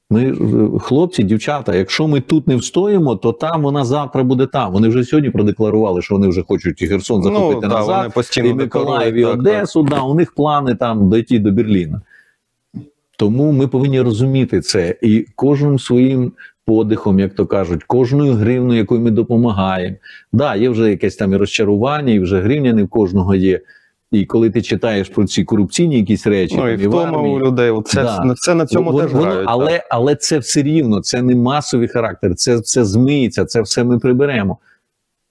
Ми, 0.09 0.23
е, 0.23 0.79
хлопці, 0.79 1.23
дівчата, 1.23 1.75
якщо 1.75 2.07
ми 2.07 2.21
тут 2.21 2.47
не 2.47 2.55
встоїмо, 2.55 3.15
то 3.15 3.31
там 3.31 3.61
вона 3.61 3.85
завтра 3.85 4.23
буде 4.23 4.45
там. 4.45 4.73
Вони 4.73 4.87
вже 4.87 5.03
сьогодні 5.03 5.29
продекларували, 5.29 6.01
що 6.01 6.15
вони 6.15 6.27
вже 6.27 6.43
хочуть 6.43 6.81
і 6.81 6.87
Херсон 6.87 7.23
захопити 7.23 7.55
ну, 7.55 7.61
да, 7.61 7.67
назад, 7.67 7.97
вони 7.97 8.09
постійно 8.09 8.47
і 8.47 8.53
Миколаїв, 8.53 9.13
і 9.13 9.17
декларують, 9.17 9.45
так, 9.45 9.53
так. 9.53 9.61
Одесу. 9.61 9.83
Да, 9.83 10.01
у 10.01 10.13
них 10.15 10.35
плани 10.35 10.75
там 10.75 11.09
дойти 11.09 11.39
до 11.39 11.51
Берліна. 11.51 12.01
Тому 13.21 13.51
ми 13.51 13.67
повинні 13.67 14.01
розуміти 14.01 14.61
це 14.61 14.95
і 15.01 15.25
кожним 15.35 15.79
своїм 15.79 16.31
подихом, 16.65 17.19
як 17.19 17.33
то 17.35 17.45
кажуть, 17.45 17.83
кожною 17.83 18.33
гривною, 18.33 18.79
якою 18.79 19.01
ми 19.01 19.11
допомагаємо. 19.11 19.95
Да, 20.33 20.55
є 20.55 20.69
вже 20.69 20.89
якесь 20.89 21.15
там 21.15 21.33
і 21.33 21.37
розчарування, 21.37 22.13
і 22.13 22.19
вже 22.19 22.41
гривня 22.41 22.73
не 22.73 22.83
в 22.83 22.87
кожного 22.87 23.35
є. 23.35 23.59
І 24.11 24.25
коли 24.25 24.49
ти 24.49 24.61
читаєш 24.61 25.09
про 25.09 25.25
ці 25.25 25.43
корупційні 25.43 25.97
якісь 25.97 26.27
речі, 26.27 26.55
Ну 26.57 26.69
і 26.69 26.77
там, 26.77 26.85
в 26.85 26.89
втома 26.89 27.17
армії, 27.17 27.35
у 27.35 27.39
людей. 27.39 27.73
Це, 27.85 28.03
Да. 28.03 28.33
це 28.37 28.55
на 28.55 28.65
цьому 28.65 28.91
Воно- 28.91 29.03
теж 29.03 29.13
воно- 29.13 29.23
грають. 29.23 29.45
так. 29.45 29.53
але, 29.55 29.83
але 29.89 30.15
це 30.15 30.37
все 30.39 30.63
рівно, 30.63 31.01
це 31.01 31.21
не 31.21 31.35
масовий 31.35 31.87
характер, 31.87 32.35
це 32.35 32.55
все 32.57 32.85
змиється, 32.85 33.45
це 33.45 33.61
все 33.61 33.83
ми 33.83 33.99
приберемо. 33.99 34.57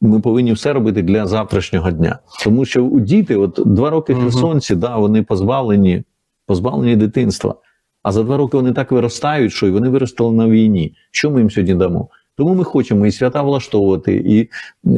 ми 0.01 0.21
повинні 0.21 0.53
все 0.53 0.73
робити 0.73 1.03
для 1.03 1.27
завтрашнього 1.27 1.91
дня. 1.91 2.19
Тому 2.45 2.65
що 2.65 2.85
у 2.85 3.01
діти, 3.01 3.37
от 3.37 3.61
два 3.67 3.91
роки 3.91 4.13
Мгм. 4.15 4.23
херсонці, 4.23 4.75
да, 4.77 4.97
вони 4.97 5.23
позбавлені, 5.23 6.03
позбавлені 6.47 6.97
дитинства. 6.97 7.55
А 8.03 8.13
за 8.13 8.23
два 8.23 8.37
роки 8.37 8.57
вони 8.57 8.73
так 8.73 8.93
виростають, 8.93 9.53
що 9.53 9.67
і 9.67 9.71
вони 9.71 9.89
виростали 9.89 10.37
на 10.37 10.49
війні. 10.49 10.95
Що 11.11 11.31
ми 11.31 11.41
їм 11.41 11.51
сьогодні 11.51 11.75
дамо? 11.75 12.09
Тому 12.37 12.55
ми 12.55 12.65
хочемо 12.65 13.07
і 13.07 13.13
свята 13.13 13.43
влаштовувати, 13.43 14.15
і 14.27 14.49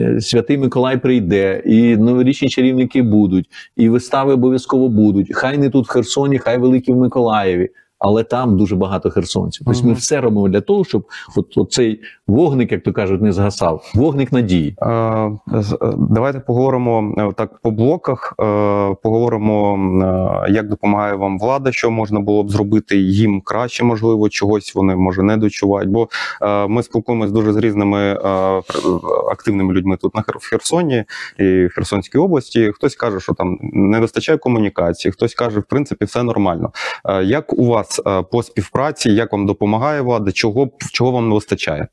е, 0.01 0.21
святий 0.21 0.59
Миколай 0.59 0.99
прийде, 0.99 1.63
і 1.67 1.97
новорічні 1.97 2.49
чарівники 2.49 3.03
будуть, 3.03 3.47
і 3.77 3.89
вистави 3.89 4.33
обов'язково 4.33 4.89
будуть. 4.89 5.35
Хай 5.35 5.59
не 5.59 5.71
тут 5.71 5.87
в 5.87 5.91
Херсоні, 5.91 6.39
хай 6.39 6.59
великі 6.59 6.93
в 6.93 6.97
Миколаєві. 6.97 7.69
Але 8.05 8.23
там 8.25 8.57
дуже 8.57 8.77
багато 8.77 9.11
херсонців. 9.11 9.67
Тобто 9.67 9.87
ми 9.87 9.93
все 9.93 10.21
робимо 10.21 10.49
для 10.49 10.61
того, 10.61 10.85
щоб 10.85 11.05
от, 11.57 11.73
цей 11.73 12.01
вогник, 12.27 12.73
як 12.73 12.83
то 12.83 12.93
кажуть, 12.93 13.23
не 13.23 13.33
згасав. 13.33 13.93
Вогник 13.95 14.33
надії. 14.33 14.77
Е, 14.83 14.87
е, 14.89 15.31
Давайте 16.11 16.41
поговоримо 16.41 17.15
е, 17.19 17.33
так 17.37 17.59
по 17.63 17.71
блоках. 17.71 18.35
е, 18.41 18.95
Поговоримо, 19.03 19.79
як 20.49 20.69
допомагає 20.69 21.15
вам 21.15 21.39
влада, 21.39 21.73
що 21.73 21.91
можна 21.91 22.21
було 22.21 22.43
б 22.43 22.51
зробити 22.51 22.97
їм 22.97 23.41
краще, 23.41 23.85
можливо, 23.85 24.29
чогось 24.29 24.75
вони 24.75 24.97
може 24.97 25.23
не 25.23 25.37
дочувають. 25.37 25.91
Бо 25.91 26.09
е, 26.43 26.67
ми 26.67 26.83
спілкуємося 26.83 27.33
дуже 27.33 27.53
з 27.53 27.57
різними 27.57 27.99
е, 28.01 28.19
активними 29.33 29.75
людьми 29.75 29.97
тут 29.97 30.15
на 30.15 30.25
в 30.27 30.51
Херсоні 30.51 31.05
і 31.39 31.67
в 31.67 31.71
Херсонській 31.75 32.19
області. 32.19 32.73
Хтось 32.75 32.97
каже, 32.97 33.21
що 33.21 33.35
там 33.35 33.59
не 33.63 34.01
вистачає 34.01 34.39
комунікації, 34.39 35.13
хтось 35.13 35.35
каже, 35.35 35.61
в 35.61 35.65
принципі, 35.65 36.05
все 36.05 36.23
нормально. 36.23 36.73
Е, 37.05 37.25
Як 37.25 37.53
у 37.53 37.67
вас 37.67 37.92
е, 38.07 38.23
по 38.23 38.43
співпраці, 38.43 39.11
як 39.11 39.33
вам 39.33 39.47
допомагає 39.47 40.01
влада? 40.01 40.33
Чого 40.33 40.71
чого 40.93 41.11
вам 41.11 41.29
не 41.29 41.35
вистачає? 41.35 41.89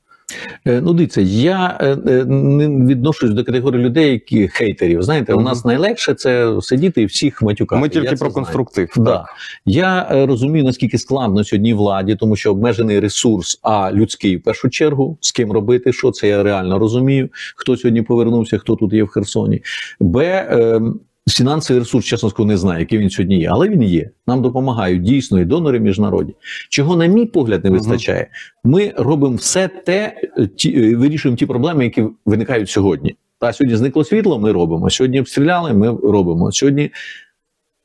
Е, 0.67 0.81
Ну, 0.81 0.93
дивіться, 0.93 1.21
я 1.21 1.77
е, 1.81 1.95
не 2.25 2.85
відношусь 2.85 3.29
до 3.31 3.43
категорії 3.43 3.83
людей, 3.83 4.11
які 4.11 4.47
хейтерів. 4.47 5.03
Знаєте, 5.03 5.33
у 5.33 5.41
нас 5.41 5.65
найлегше 5.65 6.13
це 6.13 6.61
сидіти 6.61 7.01
і 7.01 7.05
всіх 7.05 7.41
матюкати. 7.41 7.81
Ми 7.81 7.89
тільки 7.89 8.07
Я 8.07 8.13
про 8.13 8.31
конструктив. 8.31 8.89
Да. 8.97 9.25
Я 9.65 10.07
розумію, 10.27 10.65
наскільки 10.65 10.97
складно 10.97 11.43
сьогодні 11.43 11.73
владі, 11.73 12.15
тому 12.15 12.35
що 12.35 12.51
обмежений 12.51 12.99
ресурс, 12.99 13.59
а 13.63 13.91
людський 13.91 14.37
в 14.37 14.43
першу 14.43 14.69
чергу, 14.69 15.17
з 15.21 15.31
ким 15.31 15.51
робити, 15.51 15.93
що 15.93 16.11
це 16.11 16.27
я 16.27 16.43
реально 16.43 16.79
розумію. 16.79 17.29
Хто 17.55 17.77
сьогодні 17.77 18.01
повернувся, 18.01 18.57
хто 18.57 18.75
тут 18.75 18.93
є 18.93 19.03
в 19.03 19.07
Херсоні. 19.07 19.61
Б. 19.99 20.21
Е, 20.21 20.81
Фінансовий 21.29 21.79
ресурс, 21.79 22.05
чесно 22.05 22.29
скажу, 22.29 22.47
не 22.47 22.57
знаю, 22.57 22.79
який 22.79 22.99
він 22.99 23.09
сьогодні 23.09 23.39
є, 23.39 23.49
але 23.51 23.69
він 23.69 23.83
є. 23.83 24.09
Нам 24.27 24.41
допомагають 24.41 25.01
дійсно 25.01 25.39
і 25.39 25.45
донори 25.45 25.79
міжнародні. 25.79 26.35
Чого, 26.69 26.95
на 26.95 27.05
мій 27.05 27.25
погляд, 27.25 27.63
не 27.63 27.69
вистачає, 27.69 28.27
ми 28.63 28.93
робимо 28.97 29.35
все 29.35 29.67
те, 29.67 30.21
ті, 30.55 30.81
е, 30.81 30.95
вирішуємо 30.95 31.37
ті 31.37 31.45
проблеми, 31.45 31.83
які 31.83 32.03
виникають 32.25 32.69
сьогодні. 32.69 33.15
Та 33.39 33.53
сьогодні 33.53 33.77
зникло 33.77 34.03
світло, 34.03 34.39
ми 34.39 34.51
робимо. 34.51 34.89
Сьогодні 34.89 35.19
обстріляли, 35.19 35.73
ми 35.73 35.87
робимо. 35.87 36.51
Сьогодні 36.51 36.91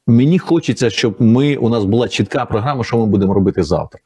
мені 0.06 0.38
хочеться, 0.38 0.90
щоб 0.90 1.16
ми 1.18 1.56
у 1.56 1.68
нас 1.68 1.84
була 1.84 2.08
чітка 2.08 2.44
програма, 2.44 2.84
що 2.84 2.98
ми 2.98 3.06
будемо 3.06 3.34
робити 3.34 3.62
завтра. 3.62 4.00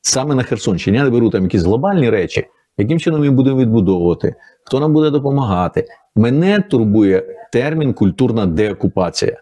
Саме 0.00 0.34
на 0.34 0.42
Херсонщині. 0.42 0.96
Я 0.96 1.04
не 1.04 1.10
беру 1.10 1.30
там 1.30 1.42
якісь 1.42 1.62
глобальні 1.62 2.10
речі, 2.10 2.46
яким 2.78 3.00
чином 3.00 3.20
ми 3.20 3.30
будемо 3.30 3.60
відбудовувати, 3.60 4.34
хто 4.64 4.80
нам 4.80 4.92
буде 4.92 5.10
допомагати. 5.10 5.86
Мене 6.16 6.60
турбує 6.60 7.36
термін 7.52 7.92
культурна 7.92 8.46
деокупація. 8.46 9.40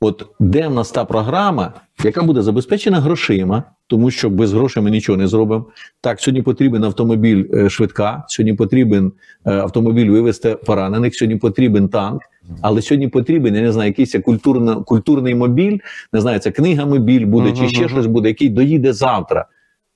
От 0.00 0.26
де 0.40 0.68
в 0.68 0.74
нас 0.74 0.90
та 0.90 1.04
програма, 1.04 1.72
яка 2.04 2.22
буде 2.22 2.42
забезпечена 2.42 3.00
грошима, 3.00 3.62
тому 3.86 4.10
що 4.10 4.30
без 4.30 4.52
грошей 4.52 4.82
ми 4.82 4.90
нічого 4.90 5.18
не 5.18 5.26
зробимо. 5.26 5.66
Так, 6.00 6.20
сьогодні 6.20 6.42
потрібен 6.42 6.84
автомобіль 6.84 7.44
е, 7.54 7.70
швидка, 7.70 8.24
сьогодні 8.28 8.54
потрібен 8.54 9.12
е, 9.44 9.52
автомобіль 9.52 10.10
вивезти 10.10 10.56
поранених, 10.66 11.14
сьогодні 11.14 11.36
потрібен 11.36 11.88
танк, 11.88 12.22
але 12.62 12.82
сьогодні 12.82 13.08
потрібен, 13.08 13.54
я 13.54 13.62
не 13.62 13.72
знаю, 13.72 13.88
якийсь 13.88 14.16
культурно, 14.24 14.84
культурний 14.84 15.34
мобіль, 15.34 15.78
не 16.12 16.20
знаю, 16.20 16.38
це 16.38 16.50
книга 16.50 16.86
мобіль 16.86 17.26
буде, 17.26 17.52
чи 17.52 17.68
ще 17.68 17.88
щось 17.88 18.06
буде, 18.06 18.28
який 18.28 18.48
доїде 18.48 18.92
завтра 18.92 19.46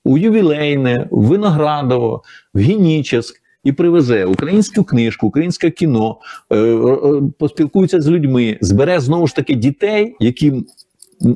у 0.03 0.17
ювілейне, 0.17 1.07
в 1.11 1.25
Виноградово, 1.25 2.23
в 2.53 2.59
Генічеськ 2.59 3.41
і 3.63 3.71
привезе 3.71 4.25
українську 4.25 4.83
книжку, 4.83 5.27
українське 5.27 5.69
кіно, 5.69 6.17
е, 6.49 6.57
е, 6.57 7.21
поспілкується 7.39 8.01
з 8.01 8.09
людьми, 8.09 8.57
збере 8.61 8.99
знову 8.99 9.27
ж 9.27 9.35
таки 9.35 9.55
дітей, 9.55 10.15
яким 10.19 10.65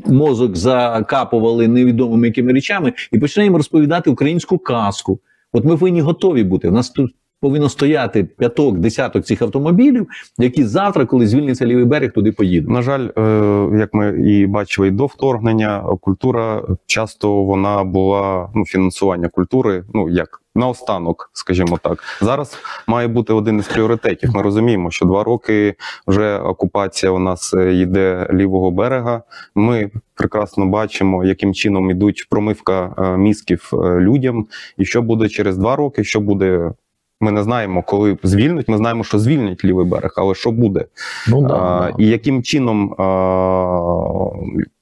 мозок 0.06 0.56
закапували 0.56 1.68
невідомими 1.68 2.28
якими 2.28 2.54
речами, 2.54 2.94
і 3.12 3.20
почне 3.20 3.44
їм 3.44 3.56
розповідати 3.56 4.10
українську 4.10 4.58
казку. 4.58 5.20
От 5.54 5.66
ми 5.66 5.78
повинні 5.78 6.02
готові 6.02 6.44
бути. 6.44 6.68
У 6.68 6.72
нас 6.72 6.90
тут 6.90 7.12
повинно 7.42 7.70
стояти 7.70 8.24
п'яток, 8.24 8.78
десяток 8.78 9.26
цих 9.26 9.42
автомобілів, 9.42 10.08
які 10.38 10.64
завтра, 10.64 11.06
коли 11.06 11.28
звільниться 11.28 11.66
лівий 11.66 11.86
берег, 11.86 12.12
туди 12.12 12.32
поїдуть. 12.32 12.70
На 12.70 12.82
жаль, 12.82 13.08
е, 13.18 13.80
як 13.80 13.94
ми 13.94 14.10
і 14.32 14.48
бачили 14.48 14.88
і 14.88 14.92
до 14.92 15.06
вторгнення, 15.06 15.84
культура 16.02 16.64
часто 16.86 17.44
вона 17.44 17.84
була 17.84 18.50
ну 18.56 18.66
фінансування 18.66 19.30
культури. 19.30 19.84
Ну 19.94 20.10
як 20.10 20.42
наостанок, 20.56 21.30
скажімо 21.34 21.80
так. 21.84 22.04
Зараз 22.22 22.58
має 22.88 23.08
бути 23.08 23.34
один 23.34 23.60
із 23.60 23.68
пріоритетів. 23.68 24.36
Ми 24.36 24.42
розуміємо, 24.42 24.92
що 24.92 25.06
два 25.06 25.24
роки 25.24 25.76
вже 26.08 26.38
окупація 26.40 27.12
у 27.12 27.20
нас 27.20 27.54
е, 27.54 27.74
йде 27.74 28.28
лівого 28.34 28.72
берега. 28.72 29.22
Ми 29.56 29.92
прекрасно 30.16 30.66
бачимо, 30.66 31.26
яким 31.26 31.54
чином 31.54 31.92
ідуть 31.92 32.28
промивка 32.30 32.96
е, 32.98 33.18
мізків 33.18 33.70
людям, 34.00 34.48
і 34.78 34.86
що 34.86 35.02
буде 35.02 35.30
через 35.30 35.58
два 35.58 35.76
роки, 35.76 36.04
що 36.04 36.20
буде. 36.20 36.72
Ми 37.22 37.32
не 37.32 37.44
знаємо, 37.44 37.84
коли 37.84 38.18
звільнять. 38.24 38.68
Ми 38.68 38.78
знаємо, 38.78 39.04
що 39.04 39.20
звільнять 39.20 39.66
лівий 39.66 39.86
берег, 39.86 40.14
але 40.18 40.36
що 40.36 40.52
буде? 40.52 40.86
Ну, 41.28 41.48
А, 41.52 41.92
і 41.98 42.08
яким 42.08 42.44
чином 42.44 42.94
а, 42.94 44.30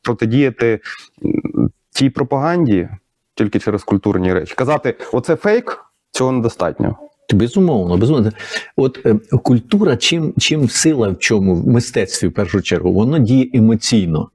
протидіяти 0.01 0.79
м, 1.25 1.69
тій 1.91 2.09
пропаганді 2.09 2.89
тільки 3.35 3.59
через 3.59 3.83
культурні 3.83 4.33
речі. 4.33 4.53
Казати, 4.57 4.95
оце 5.13 5.35
фейк, 5.35 5.85
цього 6.11 6.31
недостатньо. 6.31 6.95
Безумовно, 7.33 7.97
безумовно. 7.97 8.31
От 8.75 8.99
е, 9.05 9.15
культура, 9.43 9.97
чим, 9.97 10.33
чим 10.37 10.69
сила 10.69 11.09
в 11.09 11.19
чому 11.19 11.55
в 11.55 11.67
мистецтві 11.67 12.27
в 12.27 12.33
першу 12.33 12.61
чергу, 12.61 12.93
воно 12.93 13.19
діє 13.19 13.49
емоційно. 13.53 14.29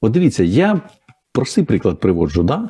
От 0.00 0.12
дивіться, 0.12 0.44
я 0.44 0.80
простий 1.32 1.64
приклад 1.64 2.00
приводжу. 2.00 2.42
Да? 2.42 2.68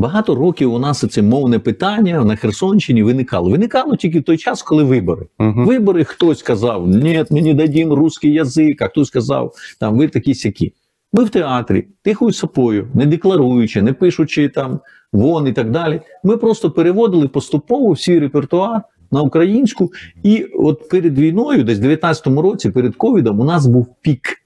Багато 0.00 0.34
років 0.34 0.72
у 0.72 0.78
нас 0.78 1.04
це 1.10 1.22
мовне 1.22 1.58
питання 1.58 2.24
на 2.24 2.36
Херсонщині 2.36 3.02
виникало. 3.02 3.50
Виникало 3.50 3.96
тільки 3.96 4.20
в 4.20 4.22
той 4.22 4.36
час, 4.36 4.62
коли 4.62 4.84
вибори. 4.84 5.26
Угу. 5.38 5.64
Вибори 5.64 6.04
хтось 6.04 6.42
казав, 6.42 6.88
ні, 6.88 7.24
ми 7.30 7.42
не 7.42 7.54
дадим 7.54 7.92
русський 7.92 8.32
язик, 8.32 8.82
а 8.82 8.88
хтось 8.88 9.08
сказав, 9.08 9.54
там 9.80 9.98
ви 9.98 10.08
такі 10.08 10.34
сякі. 10.34 10.72
Ми 11.12 11.24
в 11.24 11.30
театрі, 11.30 11.86
тихою 12.02 12.32
сапою, 12.32 12.88
не 12.94 13.06
декларуючи, 13.06 13.82
не 13.82 13.92
пишучи 13.92 14.48
там 14.48 14.80
вон 15.12 15.46
і 15.46 15.52
так 15.52 15.70
далі. 15.70 16.00
Ми 16.24 16.36
просто 16.36 16.70
переводили 16.70 17.28
поступово 17.28 17.96
свій 17.96 18.18
репертуар 18.18 18.82
на 19.12 19.22
українську. 19.22 19.92
І 20.22 20.44
от 20.44 20.88
перед 20.88 21.18
війною, 21.18 21.64
десь 21.64 21.78
в 21.78 21.82
19-му 21.82 22.42
році, 22.42 22.70
перед 22.70 22.96
ковідом, 22.96 23.40
у 23.40 23.44
нас 23.44 23.66
був 23.66 23.86
пік. 24.02 24.40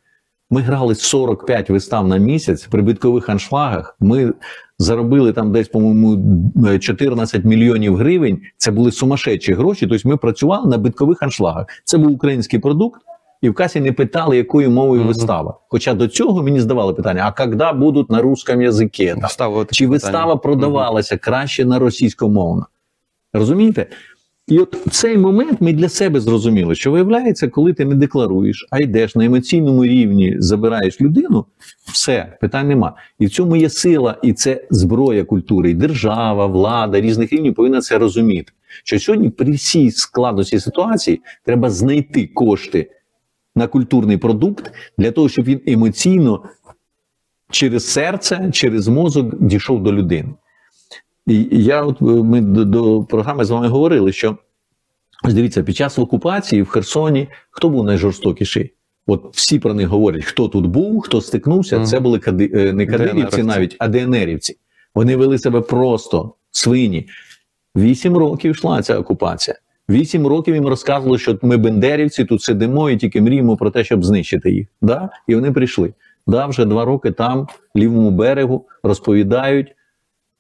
Ми 0.51 0.61
грали 0.61 0.95
45 0.95 1.71
вистав 1.71 2.09
на 2.09 2.17
місяць 2.17 2.67
при 2.67 2.83
биткових 2.83 3.29
аншлагах. 3.29 3.97
Ми 4.01 4.33
заробили 4.79 5.33
там 5.33 5.53
десь, 5.53 5.69
по-моєму, 5.69 6.79
14 6.79 7.45
мільйонів 7.45 7.97
гривень. 7.97 8.41
Це 8.57 8.71
були 8.71 8.93
сумасшедші 8.93 9.53
гроші. 9.53 9.87
Тобто 9.87 10.09
ми 10.09 10.17
працювали 10.17 10.69
на 10.71 10.79
биткових 10.79 11.23
аншлагах. 11.23 11.67
Це 11.85 11.99
був 11.99 12.13
український 12.13 12.59
продукт, 12.59 13.01
і 13.43 13.49
в 13.49 13.55
касі 13.55 13.81
не 13.81 13.93
питали, 13.93 14.37
якою 14.37 14.71
мовою 14.71 15.01
Мгм. 15.01 15.09
вистава. 15.09 15.59
Хоча 15.69 15.95
до 15.95 16.09
цього 16.09 16.43
мені 16.43 16.61
здавали 16.61 16.95
питання: 16.95 17.23
а 17.27 17.33
коли 17.47 17.73
будуть 17.73 18.11
на 18.11 18.23
русском 18.23 18.63
язикі? 18.63 19.15
Чи 19.71 19.85
питання. 19.85 19.91
вистава 19.91 20.37
продавалася 20.37 21.17
краще 21.17 21.65
на 21.65 21.79
російськомовно? 21.79 22.67
Розумієте? 23.33 23.87
І 24.49 24.59
от 24.59 24.77
цей 24.91 25.19
момент 25.19 25.61
ми 25.61 25.73
для 25.73 25.89
себе 25.89 26.21
зрозуміли, 26.21 26.75
що 26.75 26.91
виявляється, 26.91 27.49
коли 27.49 27.73
ти 27.73 27.85
не 27.85 27.95
декларуєш, 27.95 28.69
а 28.71 28.81
йдеш 28.81 29.15
на 29.15 29.25
емоційному 29.25 29.85
рівні, 29.85 30.37
забираєш 30.39 31.01
людину, 31.01 31.47
все, 31.93 32.37
питань 32.41 32.69
нема. 32.69 32.97
І 33.19 33.27
в 33.27 33.31
цьому 33.31 33.57
є 33.57 33.71
сила, 33.71 34.19
і 34.23 34.33
це 34.33 34.67
зброя 34.71 35.25
культури. 35.25 35.71
І 35.71 35.75
держава, 35.75 36.47
влада 36.47 37.01
різних 37.01 37.33
рівнів 37.33 37.55
повинна 37.55 37.81
це 37.81 37.99
розуміти. 37.99 38.53
Що 38.85 38.99
сьогодні 38.99 39.31
при 39.31 39.53
всій 39.53 39.91
складності 39.91 40.61
ситуації 40.61 41.21
треба 41.45 41.71
знайти 41.71 42.27
кошти 42.27 42.91
на 43.57 43.67
культурний 43.67 44.17
продукт 44.17 44.73
для 44.99 45.11
того, 45.11 45.29
щоб 45.29 45.45
він 45.45 45.61
емоційно 45.67 46.43
через 47.51 47.87
серце, 47.87 48.51
через 48.53 48.89
мозок 48.89 49.43
дійшов 49.43 49.83
до 49.83 49.93
людини. 49.93 50.35
І 51.27 51.49
я 51.51 51.83
от 51.83 52.03
е, 52.03 52.05
ми 52.05 52.41
до, 52.41 52.65
до 52.65 53.03
програми 53.03 53.45
з 53.45 53.51
вами 53.51 53.69
говорили, 53.69 54.13
що 54.13 54.37
дивіться, 55.25 55.63
під 55.63 55.77
час 55.77 55.99
окупації 55.99 56.63
в 56.63 56.69
Херсоні 56.69 57.29
хто 57.51 57.69
був 57.69 57.85
найжорстокіший? 57.85 58.73
От 59.07 59.37
всі 59.37 59.59
про 59.59 59.75
них 59.75 59.89
говорять, 59.89 60.25
хто 60.25 60.49
тут 60.49 60.67
був, 60.67 61.01
хто 61.01 61.21
стикнувся. 61.21 61.77
Мгм. 61.77 61.87
Це 61.87 62.01
були 62.01 62.19
кади, 62.19 62.51
е, 62.55 62.73
не 62.73 62.87
кадирівці, 62.87 63.43
навіть, 63.43 63.77
а 63.79 63.89
ДНРівці. 63.89 64.57
Вони 64.95 65.17
вели 65.17 65.39
себе 65.39 65.61
просто 65.61 66.35
свині. 66.51 67.09
Вісім 67.77 68.17
років 68.17 68.51
йшла 68.51 68.83
ця 68.83 68.99
окупація. 68.99 69.57
Вісім 69.91 70.27
років 70.27 70.55
їм 70.55 70.67
розказували, 70.67 71.19
що 71.19 71.39
ми 71.43 71.57
бендерівці 71.57 72.25
тут 72.25 72.43
сидимо 72.43 72.91
і 72.91 72.97
тільки 72.97 73.21
мріємо 73.21 73.57
про 73.57 73.71
те, 73.71 73.85
щоб 73.85 74.05
знищити 74.05 74.51
їх. 74.51 74.67
Да? 74.83 75.11
І 75.27 75.35
вони 75.35 75.53
прийшли. 75.53 75.95
Да, 76.27 76.47
вже 76.47 76.65
два 76.65 76.85
роки 76.85 77.11
там, 77.11 77.49
лівому 77.77 78.11
берегу, 78.11 78.67
розповідають. 78.83 79.75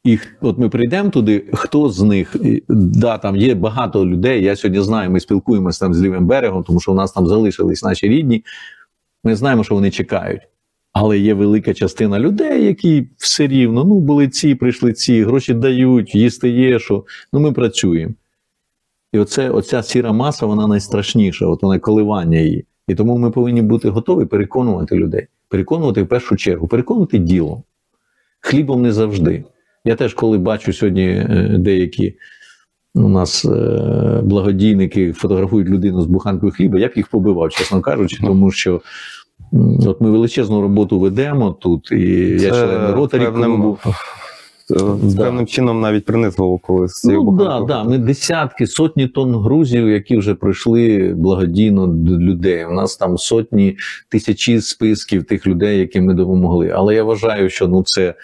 І 0.04 0.18
от 0.40 0.58
ми 0.58 0.68
прийдемо 0.68 1.10
туди, 1.10 1.44
хто 1.52 1.88
з 1.88 2.02
них, 2.02 2.36
да, 2.68 3.18
там 3.18 3.36
є 3.36 3.54
багато 3.54 4.06
людей. 4.06 4.44
Я 4.44 4.56
сьогодні 4.56 4.82
знаю, 4.82 5.10
ми 5.10 5.20
спілкуємося 5.20 5.80
там 5.80 5.94
з 5.94 6.02
лівим 6.02 6.26
берегом, 6.26 6.64
тому 6.64 6.80
що 6.80 6.92
у 6.92 6.94
нас 6.94 7.12
там 7.12 7.26
залишились 7.26 7.82
наші 7.82 8.08
рідні. 8.08 8.44
Ми 9.24 9.36
знаємо, 9.36 9.64
що 9.64 9.74
вони 9.74 9.90
чекають. 9.90 10.42
Але 10.92 11.18
є 11.18 11.34
велика 11.34 11.74
частина 11.74 12.18
людей, 12.18 12.64
які 12.64 13.08
все 13.16 13.46
рівно, 13.46 13.84
ну, 13.84 14.00
були 14.00 14.28
ці, 14.28 14.54
прийшли 14.54 14.92
ці, 14.92 15.24
гроші 15.24 15.54
дають, 15.54 16.14
їсти 16.14 16.48
є, 16.48 16.78
що 16.78 17.04
ну 17.32 17.40
ми 17.40 17.52
працюємо. 17.52 18.14
І 19.12 19.18
оце, 19.18 19.50
оця 19.50 19.82
сіра 19.82 20.12
маса, 20.12 20.46
вона 20.46 20.66
найстрашніша, 20.66 21.46
от 21.46 21.62
вона 21.62 21.78
коливання 21.78 22.38
її. 22.38 22.64
І 22.88 22.94
тому 22.94 23.18
ми 23.18 23.30
повинні 23.30 23.62
бути 23.62 23.88
готові 23.88 24.24
переконувати 24.24 24.96
людей. 24.96 25.26
Переконувати 25.48 26.02
в 26.02 26.08
першу 26.08 26.36
чергу, 26.36 26.66
переконувати 26.66 27.18
ділом. 27.18 27.62
Хлібом 28.40 28.82
не 28.82 28.92
завжди. 28.92 29.44
Я 29.84 29.94
теж, 29.94 30.14
коли 30.14 30.38
бачу 30.38 30.72
сьогодні 30.72 31.06
е, 31.06 31.56
деякі 31.58 32.14
у 32.94 33.08
нас 33.08 33.44
е, 33.44 34.20
благодійники 34.22 35.12
фотографують 35.12 35.68
людину 35.68 36.02
з 36.02 36.06
буханкою 36.06 36.52
хліба, 36.52 36.78
я 36.78 36.88
б 36.88 36.92
їх 36.96 37.08
побивав, 37.08 37.50
чесно 37.50 37.80
кажучи, 37.80 38.18
тому 38.22 38.50
що 38.50 38.80
от 39.86 40.00
ми 40.00 40.10
величезну 40.10 40.60
роботу 40.60 40.98
ведемо 40.98 41.50
тут, 41.50 41.92
і 41.92 42.10
я 42.40 42.50
член 42.50 42.94
ротарі 42.94 43.24
певним, 43.24 43.50
клубу. 43.50 43.78
з 45.02 45.14
Да. 45.14 45.24
певним 45.24 45.46
чином 45.46 45.80
навіть 45.80 46.04
принизливо 46.04 46.58
колись. 46.58 46.90
з 46.90 47.00
цією 47.00 47.22
Ну 47.22 47.32
да, 47.32 47.60
да. 47.60 47.84
Ми 47.84 47.98
десятки, 47.98 48.66
сотні 48.66 49.08
тонн 49.08 49.34
грузів, 49.34 49.88
які 49.88 50.16
вже 50.16 50.34
пройшли 50.34 51.14
благодійно 51.16 51.86
до 51.86 52.18
людей. 52.18 52.66
У 52.66 52.72
нас 52.72 52.96
там 52.96 53.18
сотні 53.18 53.76
тисячі 54.08 54.60
списків 54.60 55.24
тих 55.24 55.46
людей, 55.46 55.78
яким 55.78 56.04
ми 56.04 56.14
допомогли. 56.14 56.70
Але 56.74 56.94
я 56.94 57.04
вважаю, 57.04 57.50
що 57.50 57.68
ну 57.68 57.82
це. 57.86 58.14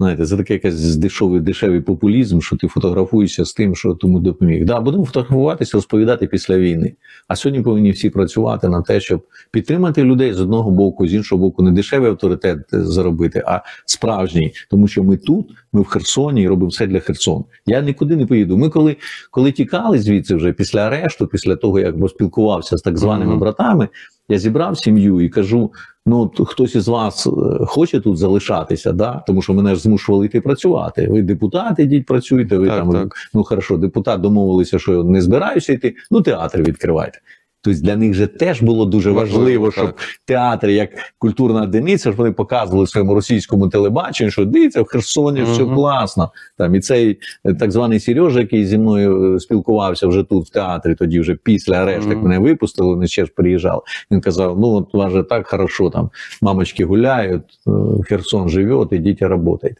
Знаєте, 0.00 0.26
це 0.26 0.36
такий 0.36 0.54
якийсь 0.54 0.96
дешевий, 0.96 1.40
дешевий 1.40 1.80
популізм, 1.80 2.40
що 2.40 2.56
ти 2.56 2.68
фотографуєшся 2.68 3.44
з 3.44 3.52
тим, 3.52 3.74
що 3.74 3.94
тому 3.94 4.20
допоміг. 4.20 4.64
Да, 4.64 4.80
будемо 4.80 5.04
фотографуватися, 5.04 5.76
розповідати 5.76 6.26
після 6.26 6.58
війни. 6.58 6.94
А 7.28 7.36
сьогодні 7.36 7.64
повинні 7.64 7.90
всі 7.90 8.10
працювати 8.10 8.68
на 8.68 8.82
те, 8.82 9.00
щоб 9.00 9.26
підтримати 9.50 10.02
людей 10.04 10.32
з 10.32 10.40
одного 10.40 10.70
боку, 10.70 11.06
з 11.08 11.14
іншого 11.14 11.40
боку, 11.42 11.62
не 11.62 11.72
дешевий 11.72 12.10
авторитет 12.10 12.58
е, 12.72 12.84
заробити, 12.84 13.42
а 13.46 13.60
справжній. 13.86 14.52
Тому 14.70 14.88
що 14.88 15.04
ми 15.04 15.16
тут, 15.16 15.50
ми 15.72 15.80
в 15.80 15.84
Херсоні 15.84 16.42
і 16.42 16.48
робимо 16.48 16.68
все 16.68 16.86
для 16.86 17.00
Херсону. 17.00 17.44
Я 17.66 17.80
нікуди 17.80 18.16
не 18.16 18.26
поїду. 18.26 18.56
Ми 18.56 18.68
коли, 18.68 18.96
коли 19.30 19.52
тікали 19.52 19.98
звідси 19.98 20.34
вже 20.34 20.52
після 20.52 20.80
арешту, 20.80 21.26
після 21.26 21.56
того 21.56 21.80
як 21.80 22.00
поспілкувався 22.00 22.76
з 22.76 22.82
так 22.82 22.98
званими 22.98 23.30
Мгм. 23.30 23.40
братами, 23.40 23.88
я 24.28 24.38
зібрав 24.38 24.78
сім'ю 24.78 25.20
і 25.20 25.28
кажу: 25.28 25.72
ну 26.06 26.32
хтось 26.46 26.74
із 26.74 26.88
вас 26.88 27.26
е, 27.26 27.30
хоче 27.66 28.00
тут 28.00 28.16
залишатися, 28.16 28.92
да? 28.92 29.22
тому 29.26 29.42
що 29.42 29.54
мене 29.54 29.74
ж 29.74 29.80
змушували 29.80 30.26
йти 30.26 30.40
працювати. 30.40 31.08
Ви 31.10 31.22
депутати, 31.22 31.82
йдіть 31.82 32.06
працюйте. 32.06 32.58
Ви 32.58 32.66
Так, 32.66 32.78
там 32.78 32.92
так. 32.92 33.14
ну 33.34 33.44
хорошо, 33.44 33.76
депутат 33.76 34.20
домовилися, 34.20 34.78
що 34.78 35.04
не 35.04 35.22
збираюся 35.22 35.72
йти. 35.72 35.94
Ну 36.10 36.22
театр 36.22 36.62
відкривайте. 36.62 37.18
Тобто 37.64 37.80
для 37.80 37.96
них 37.96 38.14
же 38.14 38.26
теж 38.26 38.62
було 38.62 38.84
дуже 38.84 39.10
важливо, 39.10 39.70
щоб 39.72 39.94
театр 40.24 40.68
як 40.68 40.90
культурна 41.18 41.62
одиниця, 41.62 42.02
щоб 42.02 42.16
вони 42.16 42.32
показували 42.32 42.86
своєму 42.86 43.14
російському 43.14 43.68
телебаченню, 43.68 44.30
що 44.30 44.44
дивіться, 44.44 44.82
в 44.82 44.84
Херсоні 44.84 45.42
все 45.42 45.64
класно. 45.64 46.32
Там 46.58 46.74
і 46.74 46.80
цей 46.80 47.18
е, 47.44 47.54
так 47.54 47.72
званий 47.72 48.00
Сережа, 48.00 48.40
який 48.40 48.66
зі 48.66 48.78
мною 48.78 49.34
е, 49.34 49.40
спілкувався 49.40 50.06
вже 50.06 50.22
тут 50.22 50.46
в 50.46 50.50
театрі, 50.50 50.94
тоді 50.94 51.20
вже 51.20 51.34
після 51.34 51.74
арешту, 51.74 52.08
як 52.08 52.18
Мгм. 52.18 52.28
мене 52.28 52.38
випустили, 52.38 52.88
вони 52.88 53.06
ще 53.06 53.24
ж 53.24 53.32
приїжджали. 53.36 53.80
Він 54.10 54.20
казав: 54.20 54.60
ну 54.60 54.68
от 54.68 54.94
у 54.94 54.98
вас 54.98 55.12
же 55.12 55.22
так 55.22 55.46
хорошо, 55.46 55.90
там 55.90 56.10
мамочки 56.42 56.84
гуляють, 56.84 57.42
е, 57.66 57.70
Херсон 58.08 58.48
живе, 58.48 58.86
ідіть 58.90 59.22
і 59.22 59.24
працюйте. 59.24 59.74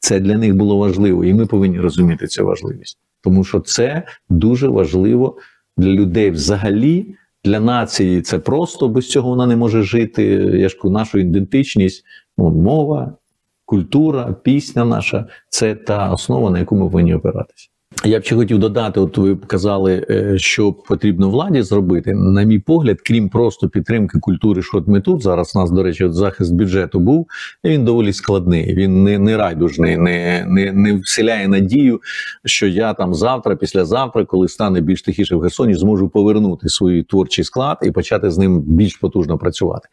Це 0.00 0.20
для 0.20 0.38
них 0.38 0.54
було 0.54 0.76
важливо, 0.76 1.24
і 1.24 1.34
ми 1.34 1.46
повинні 1.46 1.80
розуміти 1.80 2.26
цю 2.26 2.44
важливість, 2.44 2.98
тому 3.22 3.44
що 3.44 3.60
це 3.60 4.02
дуже 4.30 4.68
важливо 4.68 5.36
для 5.78 5.88
людей 5.88 6.30
взагалі. 6.30 7.14
Для 7.44 7.60
нації 7.60 8.22
це 8.22 8.38
просто 8.38 8.88
без 8.88 9.08
цього 9.10 9.28
вона 9.28 9.46
не 9.46 9.56
може 9.56 9.82
жити. 9.82 10.24
Я 10.54 10.68
ж 10.68 10.78
нашу 10.84 11.18
ідентичність, 11.18 12.04
ну, 12.38 12.50
мова, 12.50 13.16
культура, 13.64 14.32
пісня 14.32 14.84
наша 14.84 15.26
це 15.48 15.74
та 15.74 16.10
основа, 16.12 16.50
на 16.50 16.58
яку 16.58 16.76
ми 16.76 16.80
повинні 16.80 17.14
опиратися. 17.14 17.68
Я 18.04 18.20
б 18.20 18.24
ще 18.24 18.36
хотів 18.36 18.58
додати, 18.58 19.00
от 19.00 19.18
ви 19.18 19.36
казали, 19.36 20.06
е, 20.10 20.38
що 20.38 20.72
потрібно 20.72 21.30
владі 21.30 21.62
зробити. 21.62 22.14
На 22.14 22.42
мій 22.42 22.58
погляд, 22.58 23.00
крім 23.06 23.28
просто 23.28 23.68
підтримки 23.68 24.18
культури, 24.18 24.62
що 24.62 24.78
от 24.78 24.88
ми 24.88 25.00
тут 25.00 25.22
зараз. 25.22 25.52
У 25.56 25.58
нас, 25.58 25.70
до 25.70 25.82
речі, 25.82 26.04
от 26.04 26.14
захист 26.14 26.54
бюджету 26.54 27.00
був, 27.00 27.26
він 27.64 27.84
доволі 27.84 28.12
складний. 28.12 28.74
Він 28.74 29.04
не, 29.04 29.18
не 29.18 29.36
райдужний, 29.36 29.96
не, 29.96 30.44
не, 30.48 30.72
не 30.72 30.94
вселяє 30.94 31.48
надію, 31.48 32.00
що 32.44 32.66
я 32.66 32.94
там 32.94 33.14
завтра, 33.14 33.56
післязавтра, 33.56 34.24
коли 34.24 34.48
стане 34.48 34.80
більш 34.80 35.02
тихіше 35.02 35.36
в 35.36 35.40
Херсоні, 35.40 35.74
зможу 35.74 36.08
повернути 36.08 36.68
свій 36.68 37.02
творчий 37.02 37.44
склад 37.44 37.78
і 37.82 37.90
почати 37.90 38.30
з 38.30 38.38
ним 38.38 38.60
більш 38.60 38.96
потужно 38.96 39.38
працювати. 39.38 39.88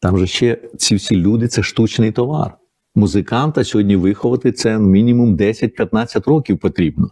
Там 0.00 0.18
же 0.18 0.26
ще 0.26 0.58
ці 0.76 0.94
всі 0.94 1.16
люди 1.16 1.48
це 1.48 1.62
штучний 1.62 2.12
товар. 2.12 2.54
Музиканта 2.96 3.64
сьогодні 3.64 3.96
виховати 3.96 4.52
це 4.52 4.78
мінімум 4.78 5.36
10-15 5.36 6.30
років 6.30 6.58
потрібно. 6.58 7.10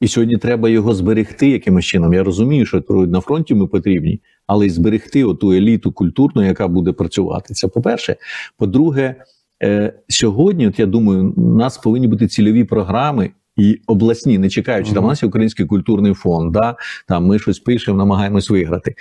І 0.00 0.08
сьогодні 0.08 0.36
треба 0.36 0.68
його 0.68 0.94
зберегти 0.94 1.48
якимось 1.48 1.84
чином. 1.84 2.14
Я 2.14 2.24
розумію, 2.24 2.66
що 2.66 2.82
на 2.88 3.20
фронті 3.20 3.54
ми 3.54 3.66
потрібні, 3.66 4.20
але 4.46 4.66
й 4.66 4.70
зберегти 4.70 5.24
оту 5.24 5.52
еліту 5.52 5.92
культурну, 5.92 6.42
яка 6.42 6.68
буде 6.68 6.92
працювати. 6.92 7.54
Це 7.54 7.68
по-перше. 7.68 8.16
По-друге, 8.58 9.14
е, 9.62 9.92
сьогодні, 10.08 10.68
от 10.68 10.78
я 10.78 10.86
думаю, 10.86 11.34
у 11.36 11.54
нас 11.54 11.78
повинні 11.78 12.08
бути 12.08 12.26
цільові 12.26 12.64
програми. 12.64 13.30
І 13.56 13.80
обласні, 13.86 14.38
не 14.38 14.48
чекаючи, 14.48 14.92
там 14.92 15.04
у 15.04 15.08
нас 15.08 15.22
є 15.22 15.28
Український 15.28 15.66
культурний 15.66 16.14
фонд, 16.14 16.52
да? 16.52 16.76
там 17.08 17.26
ми 17.26 17.38
щось 17.38 17.58
пишемо, 17.58 17.98
намагаємось 17.98 18.50
виграти. 18.50 18.94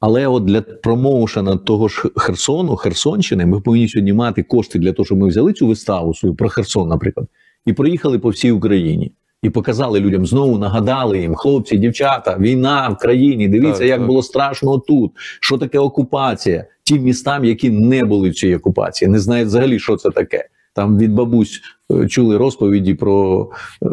Але 0.00 0.26
от 0.26 0.44
для 0.44 0.60
промоушена 0.60 1.56
того 1.56 1.88
ж 1.88 2.08
Херсону, 2.16 2.76
Херсонщини, 2.76 3.46
ми 3.46 3.60
повинні 3.60 3.88
сьогодні 3.88 4.12
мати 4.12 4.42
кошти 4.42 4.78
для 4.78 4.92
того, 4.92 5.06
щоб 5.06 5.18
ми 5.18 5.28
взяли 5.28 5.52
цю 5.52 5.66
виставу 5.66 6.14
свою 6.14 6.34
про 6.34 6.48
Херсон, 6.48 6.88
наприклад, 6.88 7.26
і 7.66 7.72
проїхали 7.72 8.18
по 8.18 8.28
всій 8.28 8.50
Україні. 8.50 9.12
І 9.42 9.50
показали 9.50 10.00
людям 10.00 10.26
знову, 10.26 10.58
нагадали 10.58 11.20
їм, 11.20 11.34
хлопці, 11.34 11.78
дівчата, 11.78 12.36
війна 12.38 12.88
в 12.88 12.96
країні. 12.96 13.48
Дивіться, 13.48 13.78
Так, 13.78 13.88
як 13.88 13.98
так. 13.98 14.06
було 14.06 14.22
страшно 14.22 14.78
тут. 14.78 15.12
Що 15.40 15.58
таке 15.58 15.78
окупація? 15.78 16.64
Тим 16.84 17.02
містам, 17.02 17.44
які 17.44 17.70
не 17.70 18.04
були 18.04 18.30
в 18.30 18.34
цій 18.34 18.54
окупації, 18.54 19.10
не 19.10 19.18
знають 19.18 19.48
взагалі, 19.48 19.78
що 19.78 19.96
це 19.96 20.10
таке. 20.10 20.48
Там 20.74 20.98
від 20.98 21.12
бабусь 21.12 21.60
е, 21.92 22.08
чули 22.08 22.36
розповіді 22.36 22.94
про 22.94 23.48
е, 23.82 23.86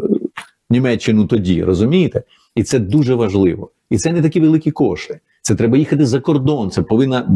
Німеччину 0.70 1.26
тоді, 1.26 1.64
розумієте? 1.64 2.24
І 2.56 2.64
це 2.64 2.80
дуже 2.80 3.16
важливо. 3.16 3.72
І 3.90 3.98
це 3.98 4.12
не 4.12 4.22
такі 4.22 4.40
великі 4.40 4.72
кошти. 4.72 5.20
Це 5.46 5.56
треба 5.56 5.78
їхати 5.78 6.06
за 6.06 6.20
кордон. 6.20 6.72
Це 6.72 6.82
повинна 6.82 7.28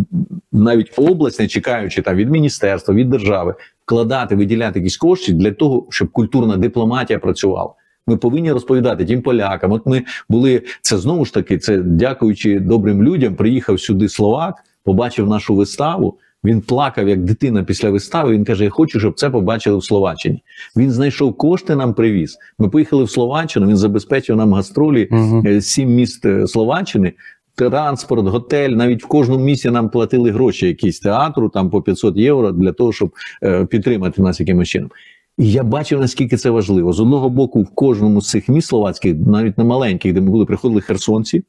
навіть 0.51 0.91
область, 0.97 1.39
не 1.39 1.47
чекаючи 1.47 2.01
там 2.01 2.15
від 2.15 2.29
міністерства, 2.29 2.93
від 2.93 3.09
держави, 3.09 3.55
вкладати, 3.85 4.35
виділяти 4.35 4.79
якісь 4.79 4.97
кошти 4.97 5.33
для 5.33 5.51
того, 5.51 5.87
щоб 5.89 6.11
культурна 6.11 6.57
дипломатія 6.57 7.19
працювала. 7.19 7.69
Ми 8.07 8.17
повинні 8.17 8.51
розповідати 8.51 9.05
тим 9.05 9.21
полякам. 9.21 9.71
От 9.71 9.85
ми 9.85 10.03
були 10.29 10.61
це 10.81 10.97
знову 10.97 11.25
ж 11.25 11.33
таки. 11.33 11.57
Це 11.57 11.77
дякуючи 11.77 12.59
добрим 12.59 13.03
людям. 13.03 13.35
Приїхав 13.35 13.79
сюди 13.79 14.09
словак, 14.09 14.55
побачив 14.83 15.27
нашу 15.27 15.55
виставу. 15.55 16.17
Він 16.43 16.61
плакав 16.61 17.07
як 17.07 17.23
дитина 17.23 17.63
після 17.63 17.89
вистави. 17.89 18.33
Він 18.33 18.45
каже: 18.45 18.63
Я 18.63 18.69
хочу, 18.69 18.99
щоб 18.99 19.19
це 19.19 19.29
побачили 19.29 19.77
в 19.77 19.83
Словаччині. 19.83 20.43
Він 20.77 20.91
знайшов 20.91 21.37
кошти, 21.37 21.75
нам 21.75 21.93
привіз. 21.93 22.37
Ми 22.59 22.69
поїхали 22.69 23.03
в 23.03 23.09
Словаччину. 23.09 23.67
Він 23.67 23.77
забезпечив 23.77 24.35
нам 24.35 24.53
гастролі 24.53 25.09
е, 25.45 25.61
сім 25.61 25.89
міст 25.89 26.25
е, 26.25 26.47
Словаччини. 26.47 27.13
Транспорт, 27.59 28.27
готель, 28.27 28.69
навіть 28.69 29.03
в 29.03 29.07
кожному 29.07 29.45
місці 29.45 29.69
нам 29.69 29.89
платили 29.89 30.31
гроші 30.31 30.67
якісь 30.67 30.99
театру, 30.99 31.49
там 31.49 31.69
по 31.69 31.81
500 31.81 32.17
євро 32.17 32.51
для 32.51 32.71
того, 32.71 32.93
щоб 32.93 33.11
е, 33.43 33.65
підтримати 33.65 34.21
нас 34.21 34.39
якимось 34.39 34.67
чином. 34.67 34.91
І 35.37 35.51
я 35.51 35.63
бачив, 35.63 35.99
наскільки 35.99 36.37
це 36.37 36.49
важливо. 36.49 36.93
З 36.93 36.99
одного 36.99 37.29
боку, 37.29 37.61
в 37.61 37.69
кожному 37.75 38.21
з 38.21 38.29
цих 38.29 38.49
міст 38.49 38.67
словацьких, 38.67 39.15
навіть 39.27 39.57
на 39.57 39.63
маленьких, 39.63 40.13
де 40.13 40.21
ми 40.21 40.29
були, 40.29 40.45
приходили 40.45 40.81
херсонці. 40.81 41.43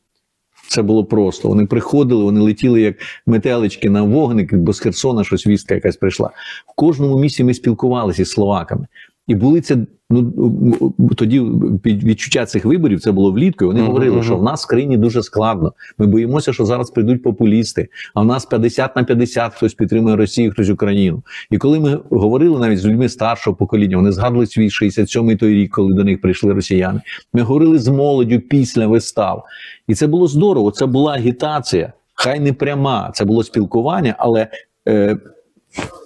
Це 0.68 0.82
було 0.82 1.04
просто. 1.04 1.48
Вони 1.48 1.66
приходили, 1.66 2.24
вони 2.24 2.40
летіли 2.40 2.80
як 2.80 2.96
метелички 3.26 3.90
на 3.90 4.02
вогник, 4.02 4.54
бо 4.54 4.72
з 4.72 4.80
Херсона 4.80 5.24
щось 5.24 5.46
вістка 5.46 5.74
якась 5.74 5.96
прийшла. 5.96 6.30
В 6.66 6.72
кожному 6.76 7.18
місці 7.18 7.44
ми 7.44 7.54
спілкувалися 7.54 8.22
із 8.22 8.30
словаками. 8.30 8.86
І 9.30 9.34
були 9.34 9.60
це 9.60 9.78
ну 10.10 10.94
тоді 11.16 11.40
відчуття 11.84 12.46
цих 12.46 12.64
виборів 12.64 13.00
це 13.00 13.12
було 13.12 13.32
влітку. 13.32 13.64
і 13.64 13.68
Вони 13.68 13.80
говорили, 13.80 14.22
що 14.22 14.36
в 14.36 14.42
нас 14.42 14.64
в 14.64 14.68
країні 14.68 14.96
дуже 14.96 15.22
складно. 15.22 15.72
Ми 15.98 16.06
боїмося, 16.06 16.52
що 16.52 16.64
зараз 16.64 16.90
прийдуть 16.90 17.22
популісти. 17.22 17.88
А 18.14 18.20
в 18.20 18.24
нас 18.24 18.46
50 18.46 18.96
на 18.96 19.04
50 19.04 19.54
хтось 19.54 19.74
підтримує 19.74 20.16
Росію, 20.16 20.50
хтось 20.50 20.68
Україну. 20.68 21.22
І 21.50 21.58
коли 21.58 21.80
ми 21.80 21.98
говорили 22.10 22.58
навіть 22.58 22.78
з 22.78 22.86
людьми 22.86 23.08
старшого 23.08 23.56
покоління, 23.56 23.96
вони 23.96 24.12
згадували 24.12 24.46
свій 24.46 24.68
67-й 24.68 25.36
той 25.36 25.54
рік, 25.54 25.74
коли 25.74 25.94
до 25.94 26.04
них 26.04 26.20
прийшли 26.20 26.52
росіяни. 26.52 27.00
Ми 27.32 27.42
говорили 27.42 27.78
з 27.78 27.88
молоддю 27.88 28.40
після 28.40 28.86
вистав, 28.86 29.44
і 29.88 29.94
це 29.94 30.06
було 30.06 30.26
здорово. 30.26 30.70
Це 30.70 30.86
була 30.86 31.12
агітація, 31.12 31.92
хай 32.14 32.40
не 32.40 32.52
пряма. 32.52 33.10
Це 33.14 33.24
було 33.24 33.42
спілкування, 33.42 34.14
але 34.18 34.46
е, 34.88 35.18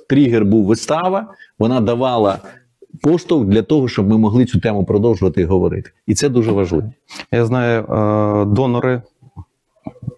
тригер 0.09 0.45
був 0.45 0.65
вистава. 0.65 1.35
Вона 1.59 1.81
давала 1.81 2.39
поштовх 3.03 3.45
для 3.45 3.63
того, 3.63 3.89
щоб 3.89 4.09
ми 4.09 4.19
могли 4.19 4.45
цю 4.45 4.61
тему 4.61 4.85
продовжувати 4.85 5.41
і 5.41 5.45
говорити. 5.45 5.91
І 6.07 6.15
це 6.15 6.29
дуже 6.29 6.53
важливо. 6.53 6.93
Я 7.33 7.47
знаю, 7.47 7.83
е, 7.83 8.45
донори 8.45 9.03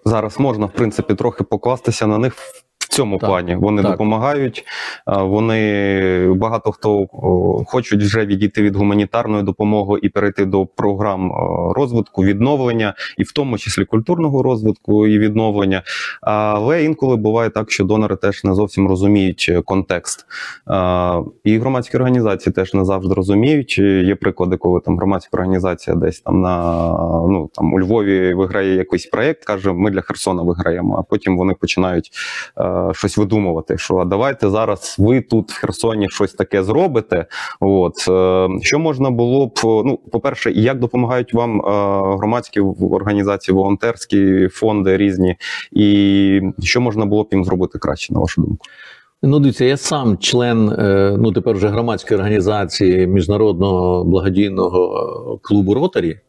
зараз 0.04 0.40
можна, 0.40 0.66
в 0.66 0.72
принципі, 0.72 1.14
трохи 1.14 1.44
покластися 1.44 2.06
на 2.06 2.18
них 2.18 2.36
цьому 2.96 3.18
Так, 3.18 3.28
плані. 3.30 3.54
Вони 3.54 3.82
так. 3.82 3.90
допомагають. 3.90 4.64
Вони 5.06 6.32
багато 6.32 6.72
хто 6.72 7.06
хочуть 7.66 8.02
вже 8.02 8.26
відійти 8.26 8.62
від 8.62 8.76
гуманітарної 8.76 9.42
допомоги 9.42 9.98
і 10.02 10.08
перейти 10.08 10.44
до 10.44 10.66
програм 10.66 11.32
розвитку, 11.76 12.24
відновлення, 12.24 12.94
і 13.18 13.22
в 13.22 13.32
тому 13.32 13.58
числі 13.58 13.84
культурного 13.84 14.42
розвитку 14.42 15.06
і 15.06 15.18
відновлення. 15.18 15.82
Але 16.20 16.84
інколи 16.84 17.16
буває 17.16 17.50
так, 17.50 17.70
що 17.70 17.84
донори 17.84 18.16
теж 18.16 18.44
не 18.44 18.54
зовсім 18.54 18.88
розуміють 18.88 19.46
е, 19.48 19.62
контекст. 19.62 20.26
І 21.44 21.58
громадські 21.58 21.96
організації 21.96 22.52
теж 22.52 22.74
не 22.74 22.84
завжди 22.84 23.14
розуміють. 23.14 23.78
Є 23.78 24.14
приклади, 24.14 24.56
коли 24.56 24.80
там 24.80 24.96
громадська 24.96 25.36
організація 25.36 25.96
десь 25.96 26.20
там 26.20 26.40
на 26.40 26.82
ну 27.28 27.50
там 27.54 27.74
у 27.74 27.80
Львові 27.80 28.34
виграє 28.34 28.74
якийсь 28.74 29.06
проєкт, 29.06 29.44
каже, 29.44 29.72
ми 29.72 29.90
для 29.90 30.00
Херсона 30.00 30.42
виграємо. 30.42 30.96
А 30.98 31.02
потім 31.02 31.38
вони 31.38 31.54
починають 31.54 32.10
щось 32.92 33.18
видумувати. 33.18 33.78
Що 33.78 33.96
а 33.96 34.04
давайте 34.04 34.50
зараз 34.50 34.96
ви 34.98 35.20
тут 35.20 35.52
в 35.52 35.60
Херсоні 35.60 36.08
щось 36.08 36.32
таке 36.32 36.64
зробите. 36.64 37.26
От 37.60 38.08
е, 38.08 38.48
що 38.62 38.78
можна 38.78 39.10
було 39.10 39.46
б 39.46 39.60
ну, 39.64 39.98
по-перше, 40.12 40.52
і 40.52 40.62
як 40.62 40.78
допомагають 40.78 41.34
вам 41.34 41.60
е, 41.60 41.62
громадські 42.16 42.60
організації, 42.90 43.54
волонтерські 43.54 44.48
фонди 44.48 44.96
різні, 44.96 45.36
і 45.72 46.40
що 46.62 46.80
можна 46.80 47.06
було 47.06 47.22
б 47.22 47.28
їм 47.32 47.44
зробити 47.44 47.78
краще, 47.78 48.14
на 48.14 48.20
вашу 48.20 48.40
думку? 48.42 48.64
Ну, 49.22 49.40
дивіться, 49.40 49.64
я 49.64 49.76
сам 49.76 50.18
член, 50.18 50.68
е, 50.68 51.16
ну 51.18 51.32
тепер 51.32 51.56
вже 51.56 51.68
громадської 51.68 52.18
організації 52.18 53.06
міжнародного 53.06 54.04
благодійного 54.04 55.38
клубу 55.42 55.74
Ротарі. 55.74 56.20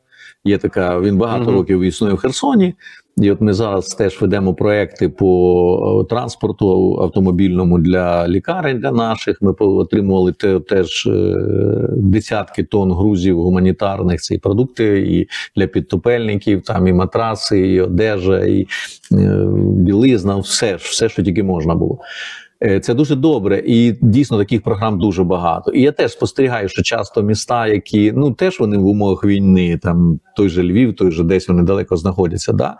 Є 0.43 0.57
така, 0.57 0.99
він 0.99 1.17
багато 1.17 1.43
Мгм. 1.43 1.53
років 1.53 1.81
існує 1.81 2.13
в 2.13 2.17
Херсоні. 2.17 2.75
І 3.21 3.31
от 3.31 3.41
ми 3.41 3.53
зараз 3.53 3.87
теж 3.87 4.21
ведемо 4.21 4.53
проекти 4.53 5.09
по 5.09 6.01
е, 6.03 6.09
транспорту 6.09 6.99
автомобільному 7.01 7.79
для 7.79 8.27
лікарень 8.27 8.79
для 8.79 8.91
наших. 8.91 9.41
Ми 9.41 9.51
отримували 9.59 10.31
теж 10.69 11.07
е, 11.07 11.35
десятки 11.91 12.63
тонн 12.63 12.91
грузів 12.91 13.41
гуманітарних 13.41 14.21
ці 14.21 14.37
продукти 14.37 14.99
і 14.99 15.27
для 15.55 15.67
підтопельників, 15.67 16.61
там 16.61 16.87
і 16.87 16.93
матраси, 16.93 17.59
і 17.59 17.81
одежа, 17.81 18.45
і 18.45 18.67
е, 19.11 19.45
білизна, 19.61 20.37
все, 20.37 20.75
все, 20.75 21.09
що 21.09 21.23
тільки 21.23 21.43
можна 21.43 21.75
було. 21.75 21.99
Е, 22.63 22.79
Це 22.79 22.93
дуже 22.93 23.15
добре, 23.15 23.63
і 23.65 23.95
дійсно 24.01 24.37
таких 24.37 24.61
програм 24.61 24.99
дуже 24.99 25.23
багато. 25.23 25.71
І 25.71 25.81
я 25.81 25.91
теж 25.91 26.11
спостерігаю, 26.11 26.69
що 26.69 26.83
часто 26.83 27.21
міста, 27.21 27.67
які 27.67 28.11
ну 28.11 28.31
теж 28.31 28.59
вони 28.59 28.77
в 28.77 28.85
умовах 28.85 29.23
війни, 29.25 29.79
там 29.83 30.19
той 30.35 30.49
же 30.49 30.63
Львів, 30.63 30.95
той 30.95 31.11
же 31.11 31.23
десь 31.23 31.47
вони 31.47 31.63
далеко 31.63 31.97
знаходяться. 31.97 32.53
Да? 32.53 32.77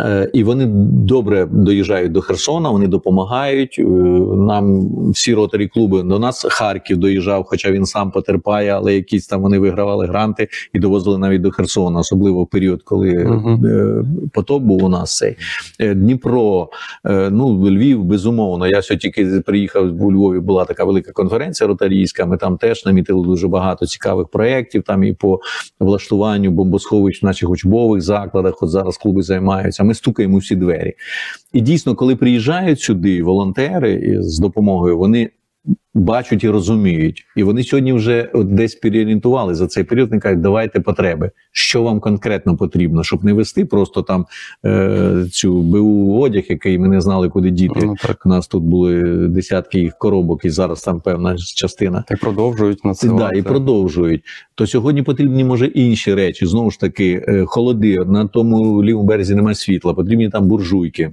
Е, 0.00 0.30
І 0.32 0.44
вони 0.44 0.66
добре 1.06 1.48
доїжджають 1.50 2.12
до 2.12 2.20
Херсона, 2.20 2.70
вони 2.70 2.86
допомагають 2.86 3.76
е, 3.78 3.82
нам. 3.82 4.88
Всі 5.12 5.34
ротарі 5.34 5.68
клуби 5.68 6.02
до 6.02 6.18
нас 6.18 6.46
Харків 6.50 6.96
доїжджав, 6.96 7.44
хоча 7.46 7.70
він 7.70 7.86
сам 7.86 8.10
потерпає, 8.10 8.70
але 8.70 8.94
якісь 8.94 9.26
там 9.26 9.42
вони 9.42 9.58
вигравали 9.58 10.06
гранти 10.06 10.48
і 10.72 10.78
довозили 10.78 11.18
навіть 11.18 11.40
до 11.40 11.50
Херсона, 11.50 12.00
особливо 12.00 12.42
в 12.42 12.46
період, 12.46 12.82
коли 12.82 13.08
е, 13.08 14.04
потоп 14.32 14.62
був 14.62 14.84
у 14.84 14.88
нас 14.88 15.16
цей 15.16 15.36
Дніпро. 15.94 16.68
Ну, 17.30 17.70
Львів, 17.70 18.04
безумовно. 18.04 18.66
Я 18.66 18.82
сьогодні 18.82 19.10
тільки 19.10 19.40
приїхав 19.40 20.02
у 20.04 20.12
Львові. 20.12 20.40
Була 20.40 20.64
така 20.64 20.84
велика 20.84 21.12
конференція 21.12 21.68
ротарійська. 21.68 22.26
Ми 22.26 22.36
там 22.36 22.56
теж 22.56 22.86
намітили 22.86 23.24
дуже 23.24 23.48
багато 23.48 23.86
цікавих 23.86 24.28
проєктів. 24.28 24.82
Там 24.82 25.04
і 25.04 25.12
по 25.12 25.40
влаштуванню 25.80 26.50
бомбосховищ 26.50 27.22
в 27.22 27.26
наших 27.26 27.50
учбових 27.50 28.02
закладах. 28.02 28.62
От 28.62 28.70
зараз 28.70 28.98
клуби 28.98 29.22
займаються. 29.22 29.84
Ми 29.88 29.94
стукаємо 29.94 30.38
всі 30.38 30.56
двері. 30.56 30.94
І 31.52 31.60
дійсно, 31.60 31.94
коли 31.94 32.16
приїжджають 32.16 32.80
сюди 32.80 33.22
волонтери 33.22 34.16
з 34.22 34.38
допомогою, 34.38 34.98
вони. 34.98 35.30
Бачать 35.94 36.44
і 36.44 36.48
розуміють, 36.50 37.24
і 37.36 37.42
вони 37.42 37.62
сьогодні 37.64 37.92
вже 37.92 38.30
десь 38.34 38.74
переорієнтували 38.74 39.54
за 39.54 39.66
цей 39.66 39.84
період. 39.84 40.08
Вони 40.08 40.20
кажуть, 40.20 40.40
давайте 40.40 40.80
потреби, 40.80 41.30
що 41.52 41.82
вам 41.82 42.00
конкретно 42.00 42.56
потрібно, 42.56 43.04
щоб 43.04 43.24
не 43.24 43.32
вести 43.32 43.64
просто 43.64 44.02
там 44.02 44.26
е, 44.64 45.26
цю 45.32 45.62
БУ 45.62 46.20
одяг, 46.20 46.44
який 46.48 46.78
ми 46.78 46.88
не 46.88 47.00
знали, 47.00 47.28
куди 47.28 47.50
діти. 47.50 47.80
Ну 47.82 47.94
так 48.02 48.22
У 48.26 48.28
нас 48.28 48.46
тут 48.46 48.62
були 48.62 49.02
десятки 49.28 49.80
їх 49.80 49.98
коробок, 49.98 50.44
і 50.44 50.50
зараз 50.50 50.82
там 50.82 51.00
певна 51.00 51.36
частина. 51.38 52.04
і 52.10 52.16
продовжують 52.16 52.78
на 52.78 52.82
Да, 52.82 52.88
надсилати. 52.88 53.38
і 53.38 53.42
продовжують. 53.42 54.22
То 54.54 54.66
сьогодні 54.66 55.02
потрібні 55.02 55.44
може 55.44 55.66
інші 55.66 56.14
речі. 56.14 56.46
Знову 56.46 56.70
ж 56.70 56.80
таки, 56.80 57.24
е, 57.28 57.44
холоди 57.46 57.96
на 58.06 58.26
тому 58.26 58.84
лівому 58.84 59.06
березі 59.08 59.34
немає 59.34 59.54
світла, 59.54 59.94
потрібні 59.94 60.28
там 60.30 60.48
буржуйки. 60.48 61.12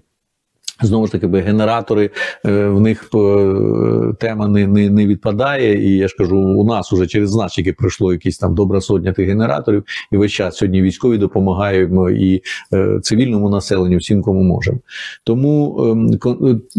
Знову 0.82 1.06
ж 1.06 1.12
таки, 1.12 1.28
генератори 1.28 2.10
е, 2.46 2.68
в 2.68 2.80
них 2.80 3.10
е, 3.16 4.14
тема 4.20 4.48
не, 4.48 4.68
не, 4.68 4.90
не 4.90 5.08
відпадає. 5.08 5.90
І 5.90 5.98
я 5.98 6.08
ж 6.08 6.16
кажу, 6.18 6.38
у 6.38 6.66
нас 6.66 6.94
уже 6.94 7.08
через 7.08 7.36
нас 7.36 7.60
пройшло 7.78 8.14
якісь 8.14 8.38
там 8.38 8.56
добра 8.56 8.82
сотня 8.82 9.14
тих 9.14 9.28
генераторів, 9.28 9.84
і 10.12 10.18
весь 10.18 10.32
час 10.32 10.58
сьогодні 10.58 10.82
військові 10.82 11.18
допомагаємо 11.18 12.10
і 12.10 12.42
е, 12.74 13.00
цивільному 13.02 13.50
населенню, 13.50 13.98
всім, 13.98 14.22
кому 14.22 14.44
можемо. 14.44 14.78
Тому 15.24 15.78
ем, 15.92 16.20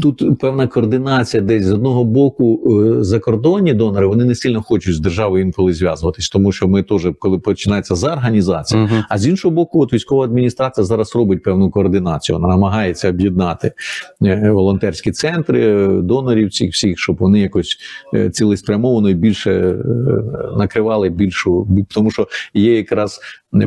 тут 0.02 0.38
певна 0.40 0.66
координація 0.66 1.42
десь 1.42 1.64
з 1.64 1.72
одного 1.72 2.04
боку 2.04 2.60
закордонні 3.00 3.74
донори 3.74 4.06
вони 4.06 4.24
не 4.24 4.34
сильно 4.34 4.62
хочуть 4.62 4.94
з 4.94 5.00
державою 5.00 5.44
інколи 5.44 5.72
зв'язуватись, 5.72 6.28
тому 6.28 6.52
що 6.52 6.68
ми 6.68 6.82
теж, 6.82 7.08
коли 7.18 7.38
починається 7.38 7.94
за 7.94 8.12
організація, 8.12 9.04
а 9.08 9.18
з 9.18 9.26
іншого 9.26 9.54
боку, 9.54 9.82
от 9.82 9.92
військова 9.92 10.24
адміністрація 10.24 10.84
зараз 10.84 11.16
робить 11.16 11.42
певну 11.42 11.70
координацію. 11.70 12.36
Вона 12.36 12.48
намагається 12.48 13.08
об'єднати 13.08 13.72
волонтерські 14.50 15.10
центри, 15.10 15.66
е, 15.66 15.88
донорів 16.02 16.50
цих 16.50 16.70
всіх, 16.72 16.98
щоб 16.98 17.16
вони 17.16 17.40
якось 17.40 17.76
е, 18.14 18.30
цілеспрямовано 18.30 19.10
і 19.10 19.14
більше 19.14 19.52
е, 19.52 19.76
накривали 20.58 21.08
більшу, 21.08 21.64
бі- 21.64 21.86
тому 21.88 22.10
що 22.10 22.28
є 22.54 22.76
якраз 22.76 23.20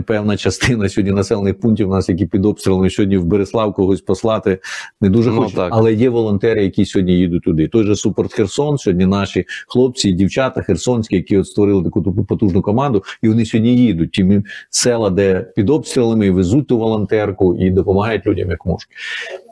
певна 0.05 0.38
частина 0.38 0.89
сьогодні 0.89 1.12
населених 1.12 1.60
пунктів 1.60 1.89
у 1.89 1.91
нас, 1.91 2.10
які 2.10 2.25
під 2.25 2.45
обстрілами 2.45 2.89
сьогодні 2.89 3.17
в 3.17 3.25
Береслав 3.25 3.73
когось 3.73 4.01
послати 4.01 4.60
не 5.01 5.10
дуже 5.10 5.29
Ну, 5.29 5.36
хочуть, 5.36 5.60
але 5.69 5.93
є 5.93 6.10
волонтери, 6.10 6.63
які 6.63 6.86
сьогодні 6.86 7.13
їдуть 7.13 7.43
туди. 7.43 7.67
Той 7.67 7.84
же 7.84 7.95
Супорт 7.95 8.34
Херсон, 8.34 8.77
сьогодні 8.77 9.05
наші 9.05 9.45
хлопці 9.67 10.10
і 10.10 10.13
дівчата 10.13 10.62
херсонські, 10.62 11.15
які 11.15 11.38
от 11.38 11.47
створили 11.47 11.84
таку 11.84 12.25
потужну 12.25 12.62
команду, 12.62 13.03
і 13.21 13.29
вони 13.29 13.45
сьогодні 13.45 13.77
їдуть. 13.77 14.12
Ті 14.12 14.43
села, 14.69 15.10
де 15.10 15.45
під 15.55 15.69
обстрілами 15.69 16.27
і 16.27 16.29
везуть 16.29 16.67
ту 16.67 16.77
волонтерку 16.77 17.55
і 17.55 17.69
допомагають 17.69 18.25
людям 18.25 18.49
як 18.49 18.65
можуть. 18.65 18.89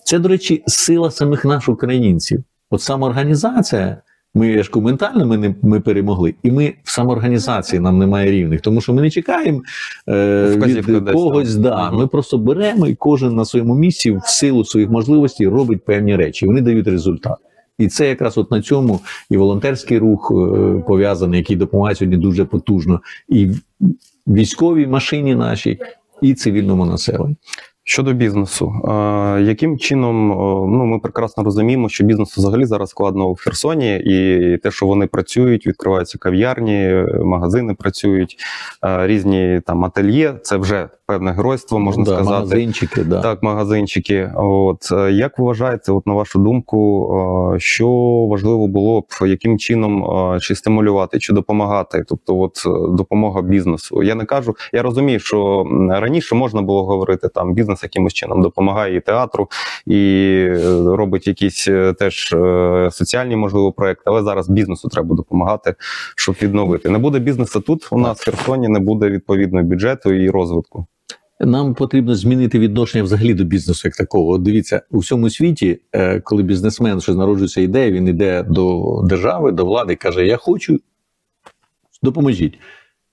Це, 0.08 0.20
до 0.20 0.30
речі, 0.30 0.64
сила 0.68 1.12
самих 1.12 1.46
наших 1.46 1.70
українців. 1.70 2.44
От 2.70 2.82
самоорганізація. 2.82 3.98
Ми 4.36 4.64
ж 4.64 4.72
ментально 4.76 5.26
ми 5.26 5.38
не 5.38 5.56
ми 5.62 5.80
перемогли, 5.80 6.36
і 6.44 6.52
ми 6.52 6.74
в 6.84 6.92
самоорганізації 6.92 7.80
нам 7.80 7.98
немає 7.98 8.32
рівних, 8.32 8.62
тому 8.62 8.82
що 8.82 8.94
ми 8.94 9.02
не 9.02 9.10
чекаємо 9.10 9.62
е, 10.10 10.56
від 10.60 11.04
десь 11.04 11.14
когось. 11.14 11.54
там. 11.54 11.62
Да, 11.62 11.92
ми 11.92 12.08
просто 12.08 12.38
беремо 12.38 12.88
і 12.88 12.96
кожен 12.96 13.36
на 13.36 13.46
своєму 13.46 13.76
місці 13.76 14.12
в 14.12 14.22
силу 14.26 14.66
своїх 14.66 14.90
можливостей 14.90 15.48
робить 15.48 15.86
певні 15.86 16.16
речі. 16.16 16.46
і 16.46 16.48
Вони 16.48 16.62
дають 16.62 16.88
результат. 16.88 17.38
І 17.78 17.88
це 17.88 18.10
якраз 18.10 18.38
от 18.38 18.52
на 18.52 18.62
цьому 18.62 19.00
і 19.30 19.38
волонтерський 19.38 19.98
рух 19.98 20.32
е, 20.32 20.84
пов'язаний, 20.88 21.40
який 21.40 21.56
допомагає 21.56 21.96
сьогодні 21.96 22.18
дуже 22.18 22.46
потужно, 22.46 23.02
і 23.30 23.50
військовій 24.28 24.88
машині 24.88 25.36
нашій, 25.36 25.80
і 26.22 26.34
цивільному 26.34 26.86
населенню. 26.86 27.36
Щодо 27.90 28.14
бізнесу, 28.14 28.74
е, 28.88 29.42
яким 29.42 29.78
чином 29.78 30.32
е, 30.32 30.36
ну 30.78 30.86
ми 30.86 31.00
прекрасно 31.00 31.44
розуміємо, 31.44 31.90
що 31.90 32.04
бізнесу 32.04 32.42
взагалі 32.42 32.66
зараз 32.66 32.90
складно 32.90 33.32
в 33.32 33.40
Херсоні, 33.40 33.98
і 33.98 34.58
те, 34.58 34.72
що 34.72 34.86
вони 34.86 35.08
працюють, 35.08 35.68
відкриваються 35.68 36.18
кав'ярні, 36.18 37.06
магазини 37.24 37.74
працюють, 37.74 38.38
е, 38.86 39.08
різні 39.08 39.62
там 39.66 39.86
ательє. 39.86 40.34
Це 40.42 40.58
вже 40.58 40.90
певне 41.06 41.32
геройство, 41.32 41.80
можна 41.80 42.04
Да, 42.04 42.12
сказати. 42.12 42.34
Магазинчики, 42.34 43.04
да. 43.04 43.22
Так, 43.22 43.44
магазинчики. 43.44 44.32
От 44.36 44.92
як 45.12 45.40
ви 45.40 45.46
вважаєте, 45.46 45.92
от 45.92 46.08
на 46.08 46.14
вашу 46.14 46.40
думку, 46.40 47.56
що 47.58 47.90
важливо 48.32 48.68
було 48.68 49.02
б 49.02 49.06
яким 49.28 49.60
чином 49.60 50.06
чи 50.40 50.56
стимулювати, 50.56 51.20
чи 51.20 51.34
допомагати? 51.34 52.04
Тобто, 52.08 52.40
от 52.40 52.64
допомога 52.98 53.42
бізнесу. 53.42 54.04
Я 54.04 54.16
не 54.16 54.26
кажу, 54.26 54.56
я 54.74 54.82
розумію, 54.82 55.20
що 55.20 55.66
раніше 55.90 56.36
можна 56.36 56.62
було 56.62 56.86
говорити 56.86 57.30
там 57.30 57.54
бізнес 57.54 57.77
якимось 57.84 58.14
чином 58.14 58.42
допомагає 58.42 58.96
і 58.96 59.02
театру, 59.02 59.48
і 59.86 59.96
е, 60.50 60.84
робить 60.86 61.28
якісь 61.28 61.68
е, 61.68 61.94
теж 61.94 62.34
е, 62.34 62.90
соціальні 62.92 63.36
можливо 63.36 63.72
проекти, 63.72 64.04
але 64.06 64.24
зараз 64.24 64.50
бізнесу 64.50 64.90
треба 64.90 65.16
допомагати, 65.16 65.76
щоб 66.16 66.36
відновити. 66.42 66.90
Не 66.90 66.98
буде 66.98 67.20
бізнесу 67.20 67.62
тут. 67.62 67.88
У 67.92 67.98
нас 67.98 68.20
в 68.20 68.26
Херсоні 68.26 68.68
не 68.68 68.80
буде 68.80 69.10
відповідно 69.10 69.64
бюджету 69.64 70.14
і 70.14 70.30
розвитку. 70.30 70.86
Нам 71.40 71.74
потрібно 71.74 72.16
змінити 72.16 72.60
відношення 72.60 73.04
взагалі 73.04 73.34
до 73.34 73.44
бізнесу 73.44 73.88
як 73.88 73.96
такого. 73.96 74.32
От 74.32 74.42
дивіться, 74.42 74.82
у 74.92 74.98
всьому 74.98 75.30
світі, 75.30 75.80
коли 76.24 76.44
бізнесмен 76.44 77.02
щось 77.02 77.16
народжується 77.16 77.62
ідея, 77.62 77.92
він 77.92 78.08
йде 78.08 78.44
до 78.44 78.84
держави, 79.04 79.52
до 79.52 79.66
влади 79.66 79.96
каже: 79.96 80.26
Я 80.26 80.38
хочу, 80.38 80.80
допоможіть. 82.04 82.60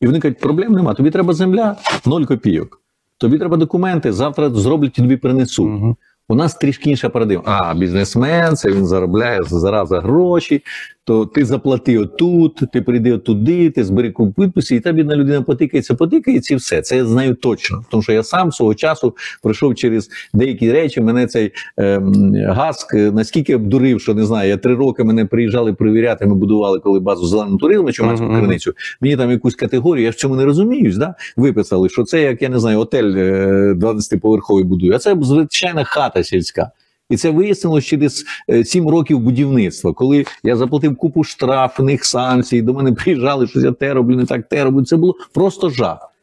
І 0.01 0.07
вони 0.07 0.21
кажуть, 0.21 0.39
проблем 0.39 0.73
нема. 0.73 0.95
Тобі 0.95 1.11
треба 1.11 1.33
земля, 1.33 1.77
ноль 2.07 2.25
копійок. 2.25 2.84
Тобі 3.19 3.39
треба 3.39 3.57
документи, 3.57 4.13
завтра 4.13 4.51
зроблять 4.51 4.99
і 4.99 5.03
тобі 5.03 5.17
принесуть. 5.17 5.67
Угу. 5.67 5.97
У 6.29 6.35
нас 6.35 6.55
трішки 6.55 6.91
інша 6.91 7.09
парадигма. 7.09 7.45
А, 7.47 7.75
бізнесмен, 7.75 8.57
це 8.57 8.71
він 8.71 8.87
заробляє 8.87 9.43
зараза 9.43 10.01
гроші, 10.01 10.63
то 11.07 11.27
ти 11.27 11.45
заплати 11.45 11.99
отут, 11.99 12.61
ти 12.73 12.83
прийди 12.83 13.13
отуди, 13.13 13.71
ти 13.71 13.85
збери 13.85 14.15
підписи, 14.37 14.77
і 14.77 14.81
та 14.81 14.93
бідна 14.93 15.17
людина 15.17 15.43
потикається, 15.43 15.95
потикається 15.95 16.55
і 16.55 16.57
все. 16.57 16.83
Це 16.83 16.97
я 16.97 17.05
знаю 17.05 17.35
точно. 17.35 17.85
Тому 17.91 18.03
що 18.03 18.13
я 18.13 18.23
сам 18.23 18.53
свого 18.53 18.75
часу 18.75 19.17
пройшов 19.43 19.75
через 19.75 20.11
деякі 20.35 20.73
речі. 20.73 21.01
Мене 21.01 21.27
цей 21.27 21.53
ем, 21.77 22.35
гаск 22.49 22.95
е, 22.95 23.11
наскільки 23.11 23.57
обдурив, 23.57 24.01
що 24.01 24.15
не 24.15 24.27
знаю, 24.27 24.49
я 24.49 24.57
три 24.57 24.75
роки 24.75 25.05
мене 25.05 25.25
приїжджали 25.25 25.73
перевіряти, 25.73 26.27
ми 26.27 26.35
будували 26.35 26.79
коли 26.79 27.01
базу 27.01 27.27
зеленого 27.27 27.59
туризму, 27.59 27.93
чумацьку 27.93 28.27
Мгм. 28.27 28.39
криницю. 28.39 28.73
Мені 29.01 29.17
там 29.17 29.31
якусь 29.31 29.55
категорію, 29.55 30.05
я 30.05 30.11
в 30.11 30.15
цьому 30.15 30.37
не 30.37 30.45
розуміюсь. 30.45 30.97
Да? 30.97 31.15
Виписали, 31.37 31.89
що 31.89 32.05
це 32.05 32.23
як 32.23 32.43
я 32.43 32.49
не 32.49 32.59
знаю, 32.59 32.79
отель 32.81 33.15
е, 33.17 33.73
12-поверховий 33.73 34.65
будує, 34.65 34.93
а 34.93 34.99
це 34.99 35.17
звичайна 35.21 35.85
хата 35.85 36.25
сільська. 36.25 36.71
І 37.11 37.17
це 37.17 37.31
вияснилось 37.31 37.85
через 37.85 38.25
е, 38.51 38.65
сім 38.65 38.89
років 38.89 39.19
будівництва, 39.19 39.93
коли 39.93 40.25
я 40.43 40.57
заплатив 40.57 40.97
купу 40.97 41.25
штрафних 41.25 42.05
санкцій, 42.05 42.63
до 42.63 42.75
мене 42.75 42.93
приїжджали, 43.05 43.47
що 43.47 43.61
я 43.61 43.73
те 43.73 43.95
роблю, 43.95 44.17
не 44.17 44.27
так 44.27 44.49
те 44.49 44.65
роблю. 44.65 44.85
Це 44.85 44.97
було 44.97 45.15
просто 45.33 45.71
жах. 45.71 46.14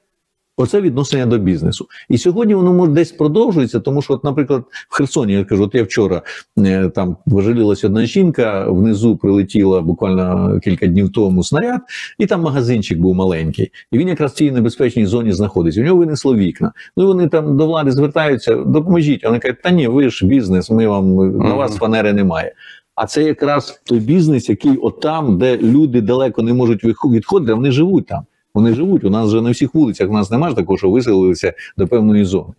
Оце 0.61 0.81
відношення 0.81 1.25
до 1.25 1.37
бізнесу. 1.37 1.87
І 2.09 2.17
сьогодні 2.17 2.55
воно 2.55 2.73
може 2.73 2.91
десь 2.91 3.11
продовжується, 3.11 3.79
тому 3.79 4.01
що, 4.01 4.13
от, 4.13 4.23
наприклад, 4.23 4.63
в 4.89 4.95
Херсоні, 4.95 5.33
я 5.33 5.45
кажу, 5.45 5.63
от 5.63 5.75
я 5.75 5.83
вчора 5.83 6.21
е, 6.57 6.89
там 6.89 7.17
пожалілася 7.27 7.87
одна 7.87 8.05
жінка, 8.05 8.65
внизу 8.69 9.17
прилетіла 9.17 9.81
буквально 9.81 10.59
кілька 10.63 10.87
днів 10.87 11.11
тому 11.11 11.43
снаряд, 11.43 11.81
і 12.17 12.25
там 12.25 12.41
магазинчик 12.41 12.99
був 12.99 13.15
маленький. 13.15 13.71
І 13.91 13.97
він 13.97 14.07
якраз 14.07 14.31
в 14.31 14.35
цій 14.35 14.51
небезпечній 14.51 15.05
зоні 15.05 15.31
знаходиться. 15.31 15.81
У 15.81 15.83
нього 15.83 15.97
винесло 15.97 16.35
вікна. 16.35 16.71
Ну 16.97 17.03
і 17.03 17.07
вони 17.07 17.27
там 17.27 17.57
до 17.57 17.67
влади 17.67 17.91
звертаються, 17.91 18.55
допоможіть. 18.55 19.23
А 19.23 19.27
Вони 19.27 19.39
кажуть, 19.39 19.61
та 19.63 19.71
ні, 19.71 19.87
ви 19.87 20.09
ж 20.09 20.25
бізнес, 20.25 20.71
ми 20.71 20.87
вам 20.87 21.37
на 21.37 21.53
вас 21.53 21.75
фанери 21.75 22.13
немає. 22.13 22.53
А 22.95 23.05
це 23.05 23.23
якраз 23.23 23.81
той 23.83 23.99
бізнес, 23.99 24.49
який 24.49 24.77
отам, 24.77 25.37
де 25.37 25.57
люди 25.57 26.01
далеко 26.01 26.41
не 26.41 26.53
можуть 26.53 26.83
відходити, 26.83 27.51
а 27.51 27.55
вони 27.55 27.71
живуть 27.71 28.07
там. 28.07 28.25
Вони 28.53 28.73
живуть. 28.73 29.03
У 29.03 29.09
нас 29.09 29.27
вже 29.27 29.41
на 29.41 29.51
всіх 29.51 29.75
вулицях. 29.75 30.09
У 30.09 30.13
нас 30.13 30.31
немає 30.31 30.55
такого, 30.55 30.77
що 30.77 30.89
виселилися 30.89 31.53
до 31.77 31.87
певної 31.87 32.25
зони. 32.25 32.53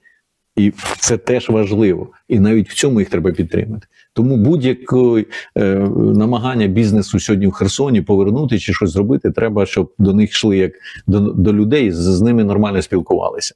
І 0.57 0.73
це 0.99 1.17
теж 1.17 1.49
важливо. 1.49 2.09
І 2.29 2.41
навіть 2.41 2.71
в 2.71 2.75
цьому 2.75 3.01
їх 3.01 3.11
треба 3.11 3.31
підтримати. 3.33 3.87
Тому 4.13 4.37
будь-яке 4.37 5.25
е, 5.57 5.75
намагання 5.97 6.67
бізнесу 6.67 7.21
сьогодні 7.21 7.47
в 7.47 7.53
Херсоні 7.53 8.03
повернути 8.03 8.59
чи 8.59 8.73
щось 8.73 8.91
зробити, 8.91 9.31
треба, 9.31 9.67
щоб 9.67 9.93
до 9.99 10.15
них 10.15 10.31
йшли 10.31 10.57
як 10.57 10.73
до, 11.07 11.21
до 11.21 11.53
людей, 11.53 11.91
з, 11.91 11.97
з 11.97 12.21
ними 12.21 12.45
нормально 12.45 12.83
спілкувалися. 12.83 13.55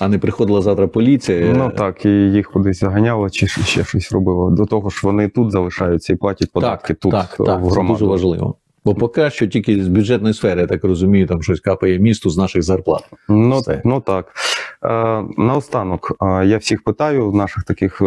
А 0.00 0.08
не 0.08 0.18
приходила 0.18 0.62
завтра 0.62 0.86
поліція. 0.88 1.54
Ну 1.56 1.70
так, 1.76 2.04
і 2.04 2.08
їх 2.08 2.50
кудись 2.50 2.80
заганяло, 2.80 3.30
чи 3.30 3.46
ще 3.46 3.84
щось 3.84 4.12
робило. 4.12 4.50
До 4.50 4.66
того 4.66 4.90
ж, 4.90 5.00
вони 5.02 5.28
тут 5.28 5.50
залишаються 5.50 6.12
і 6.12 6.16
платять 6.16 6.52
податки 6.52 6.94
тут 6.94 7.12
так, 7.12 7.36
е, 7.40 7.44
так, 7.44 7.64
в 7.64 7.74
це 7.74 7.82
дуже 7.82 8.04
важливо. 8.04 8.54
Бо 8.84 8.94
поки 8.94 9.30
що 9.30 9.46
тільки 9.46 9.84
з 9.84 9.88
бюджетної 9.88 10.34
сфери, 10.34 10.60
я 10.60 10.66
так 10.66 10.84
розумію, 10.84 11.26
там 11.26 11.42
щось 11.42 11.60
капає 11.60 11.98
місту 11.98 12.30
з 12.30 12.36
наших 12.36 12.62
зарплат. 12.62 13.04
Ну, 13.28 13.58
Все. 13.60 13.82
ну 13.84 14.00
так. 14.00 14.32
Е, 14.84 15.24
наостанок, 15.36 16.12
е, 16.22 16.46
я 16.46 16.58
всіх 16.58 16.84
питаю 16.84 17.30
в 17.30 17.34
наших 17.34 17.64
таких 17.64 18.02
е, 18.02 18.04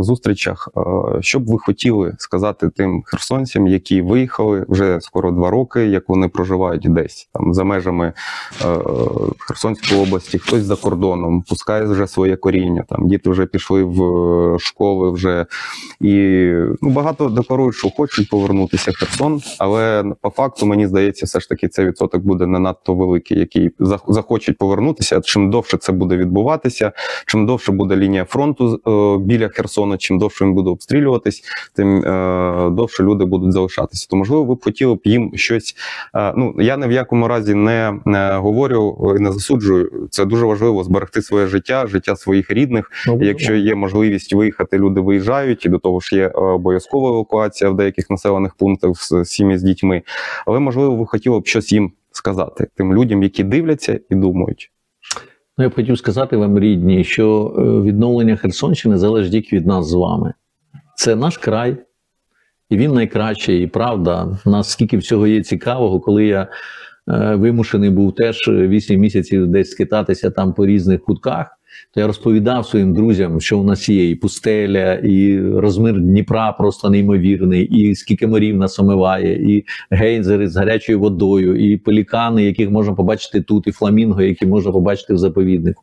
зустрічах, 0.00 0.68
що 1.20 1.40
б 1.40 1.46
ви 1.46 1.58
хотіли 1.58 2.14
сказати 2.18 2.68
тим 2.68 3.02
херсонцям, 3.06 3.66
які 3.66 4.02
виїхали 4.02 4.66
вже 4.68 5.00
скоро 5.00 5.30
два 5.30 5.50
роки, 5.50 5.86
як 5.86 6.08
вони 6.08 6.28
проживають 6.28 6.92
десь 6.92 7.28
там 7.32 7.54
за 7.54 7.64
межами 7.64 8.12
Херсонської 9.38 10.00
області, 10.02 10.38
хтось 10.38 10.62
за 10.62 10.76
кордоном, 10.76 11.42
пускає 11.42 11.84
вже 11.84 12.06
своє 12.06 12.36
коріння. 12.36 12.84
Там 12.88 13.08
діти 13.08 13.30
вже 13.30 13.46
пішли 13.46 13.84
в 13.84 14.58
школи 14.58 15.10
вже 15.10 15.46
і 16.00 16.44
ну, 16.82 16.90
багато 16.90 17.28
декларують, 17.28 17.74
що 17.74 17.90
хочуть 17.90 18.28
повернутися 18.30 18.90
в 18.90 18.94
Херсон, 18.94 19.40
але 19.58 20.04
по 20.20 20.30
факту 20.30 20.66
мені 20.66 20.86
здається, 20.86 21.26
все 21.26 21.40
ж 21.40 21.48
таки 21.48 21.68
цей 21.68 21.86
відсоток 21.86 22.22
буде 22.22 22.46
не 22.46 22.58
надто 22.58 22.94
великий, 22.94 23.38
який 23.38 23.70
захочуть 24.08 24.58
повернутися. 24.58 25.20
Чим 25.20 25.50
довше 25.50 25.76
це 25.76 25.92
буде 25.92 26.01
відбуватися, 26.10 26.92
чим 27.26 27.46
довше 27.46 27.72
буде 27.72 27.96
лінія 27.96 28.24
фронту 28.24 28.80
е, 28.86 29.24
біля 29.24 29.48
Херсона, 29.48 29.96
чим 29.96 30.18
довше 30.18 30.44
він 30.44 30.54
буде 30.54 30.70
обстрілюватись, 30.70 31.42
тим 31.74 32.04
е, 32.04 32.70
довше 32.70 33.02
люди 33.02 33.24
будуть 33.24 33.52
залишатися. 33.52 34.06
То 34.10 34.16
можливо, 34.16 34.44
ви 34.44 34.54
б 34.54 34.64
хотіли 34.64 34.94
б 34.94 35.00
їм 35.04 35.32
щось. 35.34 35.74
Е, 36.14 36.32
ну 36.36 36.54
я 36.58 36.76
ні 36.76 36.86
в 36.86 36.92
якому 36.92 37.28
разі 37.28 37.54
не, 37.54 38.00
не 38.04 38.32
говорю 38.32 39.14
і 39.18 39.20
не 39.20 39.32
засуджую. 39.32 40.08
Це 40.10 40.24
дуже 40.24 40.46
важливо 40.46 40.84
зберегти 40.84 41.22
своє 41.22 41.46
життя, 41.46 41.86
життя 41.86 42.16
своїх 42.16 42.50
рідних. 42.50 42.90
Якщо 43.20 43.54
є 43.54 43.74
можливість 43.74 44.34
виїхати, 44.34 44.78
люди 44.78 45.00
виїжджають, 45.00 45.66
і 45.66 45.68
до 45.68 45.78
того 45.78 46.00
ж 46.00 46.16
є 46.16 46.26
е, 46.26 46.30
обов'язкова 46.30 47.08
евакуація 47.08 47.70
в 47.70 47.76
деяких 47.76 48.10
населених 48.10 48.54
пунктах 48.54 48.90
з 48.94 49.24
сім'ї 49.24 49.58
з 49.58 49.62
дітьми. 49.62 50.02
Але 50.46 50.58
можливо, 50.58 50.96
ви 50.96 51.06
хотіли 51.06 51.40
б 51.40 51.46
щось 51.46 51.72
їм 51.72 51.92
сказати 52.12 52.66
тим 52.76 52.94
людям, 52.94 53.22
які 53.22 53.44
дивляться 53.44 54.00
і 54.10 54.14
думають. 54.14 54.70
Ну, 55.58 55.64
я 55.64 55.68
б 55.70 55.74
хотів 55.74 55.98
сказати 55.98 56.36
вам, 56.36 56.58
рідні, 56.58 57.04
що 57.04 57.54
е, 57.58 57.62
відновлення 57.86 58.36
Херсонщини 58.36 58.98
залежить 58.98 59.32
тільки 59.32 59.56
від 59.56 59.66
нас 59.66 59.86
з 59.86 59.92
вами. 59.92 60.34
Це 60.96 61.16
наш 61.16 61.38
край, 61.38 61.76
і 62.70 62.76
він 62.76 62.92
найкращий, 62.92 63.62
і 63.62 63.66
правда. 63.66 64.24
Наскільки 64.24 64.50
нас 64.50 64.70
скільки 64.70 64.96
всього 64.96 65.26
є 65.26 65.42
цікавого, 65.42 66.00
коли 66.00 66.26
я 66.26 66.42
е, 66.42 67.34
вимушений 67.34 67.90
був 67.90 68.14
теж 68.14 68.48
8 68.48 69.00
місяців 69.00 69.46
десь 69.46 69.70
скитатися 69.70 70.30
там 70.30 70.52
по 70.52 70.66
різних 70.66 71.04
кутках. 71.04 71.58
То 71.94 72.00
я 72.00 72.06
розповідав 72.06 72.66
своїм 72.66 72.94
друзям, 72.94 73.40
що 73.40 73.58
у 73.58 73.64
нас 73.64 73.88
є 73.88 74.10
і 74.10 74.14
пустеля, 74.14 74.94
і 74.94 75.40
розмір 75.40 76.00
Дніпра 76.00 76.52
просто 76.52 76.90
неймовірний, 76.90 77.64
і 77.64 77.94
скільки 77.94 78.26
морів 78.26 78.56
нас 78.56 78.78
омиває, 78.78 79.56
і 79.56 79.64
гейнзери 79.90 80.48
з 80.48 80.56
гарячою 80.56 81.00
водою, 81.00 81.72
і 81.72 81.76
пелікани, 81.76 82.44
яких 82.44 82.70
можна 82.70 82.94
побачити 82.94 83.40
тут, 83.40 83.66
і 83.66 83.72
фламінго, 83.72 84.22
які 84.22 84.46
можна 84.46 84.72
побачити 84.72 85.14
в 85.14 85.18
заповіднику. 85.18 85.82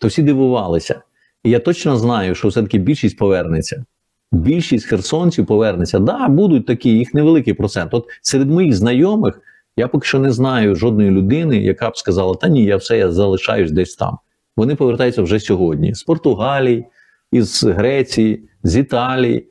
То 0.00 0.08
всі 0.08 0.22
дивувалися. 0.22 1.00
І 1.44 1.50
я 1.50 1.58
точно 1.58 1.96
знаю, 1.96 2.34
що 2.34 2.48
все-таки 2.48 2.78
більшість 2.78 3.18
повернеться. 3.18 3.84
Більшість 4.32 4.86
херсонців 4.86 5.46
повернеться. 5.46 5.98
Да, 5.98 6.28
будуть 6.28 6.66
такі, 6.66 6.90
їх 6.90 7.14
невеликий 7.14 7.54
процент. 7.54 7.94
От 7.94 8.06
серед 8.22 8.50
моїх 8.50 8.74
знайомих 8.74 9.40
я 9.76 9.88
поки 9.88 10.06
що 10.06 10.18
не 10.18 10.32
знаю 10.32 10.74
жодної 10.74 11.10
людини, 11.10 11.58
яка 11.58 11.90
б 11.90 11.96
сказала: 11.96 12.34
Та 12.34 12.48
ні, 12.48 12.64
я 12.64 12.76
все, 12.76 12.98
я 12.98 13.10
залишаюсь 13.10 13.70
десь 13.70 13.96
там. 13.96 14.18
Вони 14.56 14.74
повертаються 14.74 15.22
вже 15.22 15.40
сьогодні 15.40 15.94
з 15.94 16.02
Португалії, 16.02 16.86
із 17.32 17.64
Греції, 17.64 18.48
з 18.62 18.76
Італії, 18.76 19.46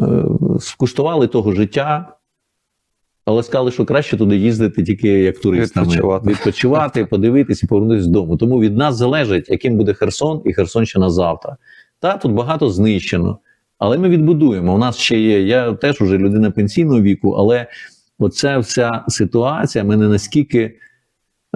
е, 0.00 0.24
скуштували 0.60 1.26
того 1.26 1.52
життя, 1.52 2.16
але 3.24 3.42
сказали, 3.42 3.70
що 3.70 3.84
краще 3.84 4.16
туди 4.16 4.36
їздити 4.36 4.82
тільки 4.82 5.08
як 5.08 5.38
туристами. 5.38 5.86
Відпочивати. 5.86 6.30
Відпочивати, 6.30 7.04
подивитися 7.10 7.66
повернутися 7.66 8.06
додому. 8.06 8.36
Тому 8.36 8.60
від 8.60 8.76
нас 8.76 8.96
залежить, 8.96 9.50
яким 9.50 9.76
буде 9.76 9.94
Херсон 9.94 10.42
і 10.44 10.52
Херсонщина 10.52 11.10
завтра. 11.10 11.56
Та 12.00 12.16
тут 12.16 12.32
багато 12.32 12.70
знищено, 12.70 13.38
але 13.78 13.98
ми 13.98 14.08
відбудуємо. 14.08 14.74
У 14.74 14.78
нас 14.78 14.96
ще 14.96 15.20
є. 15.20 15.42
Я 15.42 15.72
теж 15.72 16.02
уже 16.02 16.18
людина 16.18 16.50
пенсійного 16.50 17.00
віку, 17.00 17.30
але 17.30 17.66
оця 18.18 18.58
вся 18.58 19.04
ситуація 19.08 19.84
мене 19.84 20.08
наскільки 20.08 20.78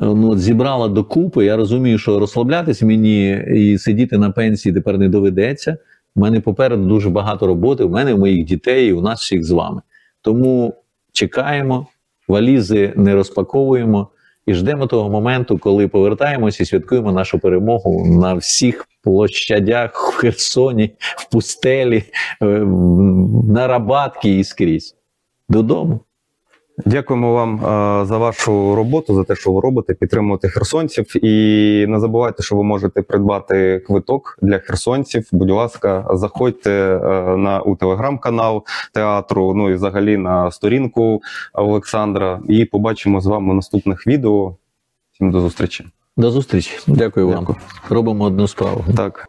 ну, 0.02 0.30
от 0.30 0.38
зібрала 0.38 0.88
докупи. 0.88 1.44
Я 1.44 1.56
розумію, 1.56 1.98
що 1.98 2.18
розслаблятися 2.18 2.86
мені 2.86 3.44
і 3.54 3.78
сидіти 3.78 4.18
на 4.18 4.30
пенсії 4.30 4.74
тепер 4.74 4.98
не 4.98 5.08
доведеться. 5.08 5.76
У 6.16 6.20
мене 6.20 6.40
попереду 6.40 6.84
дуже 6.84 7.10
багато 7.10 7.46
роботи. 7.46 7.84
У 7.84 7.88
мене, 7.88 8.14
у 8.14 8.18
моїх 8.18 8.44
дітей, 8.44 8.92
у 8.92 9.00
нас 9.00 9.20
всіх 9.20 9.44
з 9.44 9.50
вами. 9.50 9.82
Тому 10.22 10.74
чекаємо, 11.12 11.86
валізи 12.28 12.92
не 12.96 13.14
розпаковуємо 13.14 14.08
і 14.46 14.54
ждемо 14.54 14.86
того 14.86 15.10
моменту, 15.10 15.58
коли 15.58 15.88
повертаємося 15.88 16.62
і 16.62 16.66
святкуємо 16.66 17.12
нашу 17.12 17.38
перемогу 17.38 18.06
на 18.06 18.34
всіх 18.34 18.88
площадях 19.02 20.08
в 20.08 20.16
Херсоні, 20.16 20.90
в 21.00 21.30
пустелі, 21.30 22.04
е, 22.42 22.46
на 23.48 23.66
Рабатки 23.66 24.38
і 24.38 24.44
скрізь. 24.44 24.96
Додому. 25.48 26.00
Дякуємо 26.84 27.34
вам 27.34 27.56
е, 27.56 28.06
за 28.06 28.18
вашу 28.18 28.74
роботу, 28.74 29.14
за 29.14 29.24
те, 29.24 29.36
що 29.36 29.52
ви 29.52 29.60
робите, 29.60 29.94
підтримуєте 29.94 30.48
херсонців. 30.48 31.24
І 31.24 31.86
не 31.88 32.00
забувайте, 32.00 32.42
що 32.42 32.56
ви 32.56 32.62
можете 32.62 33.02
придбати 33.02 33.78
квиток 33.86 34.38
для 34.42 34.58
херсонців. 34.58 35.28
Будь 35.32 35.50
ласка, 35.50 36.06
заходьте 36.12 36.70
е, 36.70 37.36
на 37.36 37.60
у 37.60 37.76
телеграм-канал 37.76 38.64
театру. 38.94 39.54
Ну 39.54 39.70
і 39.70 39.74
взагалі 39.74 40.16
на 40.16 40.50
сторінку 40.50 41.20
Олександра. 41.52 42.40
І 42.48 42.64
побачимо 42.64 43.20
з 43.20 43.26
вами 43.26 43.52
в 43.52 43.56
наступних 43.56 44.06
відео. 44.06 44.56
Всім 45.12 45.30
до 45.30 45.40
зустрічі. 45.40 45.86
До 46.16 46.30
зустрічі. 46.30 46.78
Дякую 46.86 47.28
вам. 47.28 47.40
Дякую. 47.40 47.58
Робимо 47.88 48.24
одну 48.24 48.48
справу. 48.48 48.84
Так. 48.96 49.26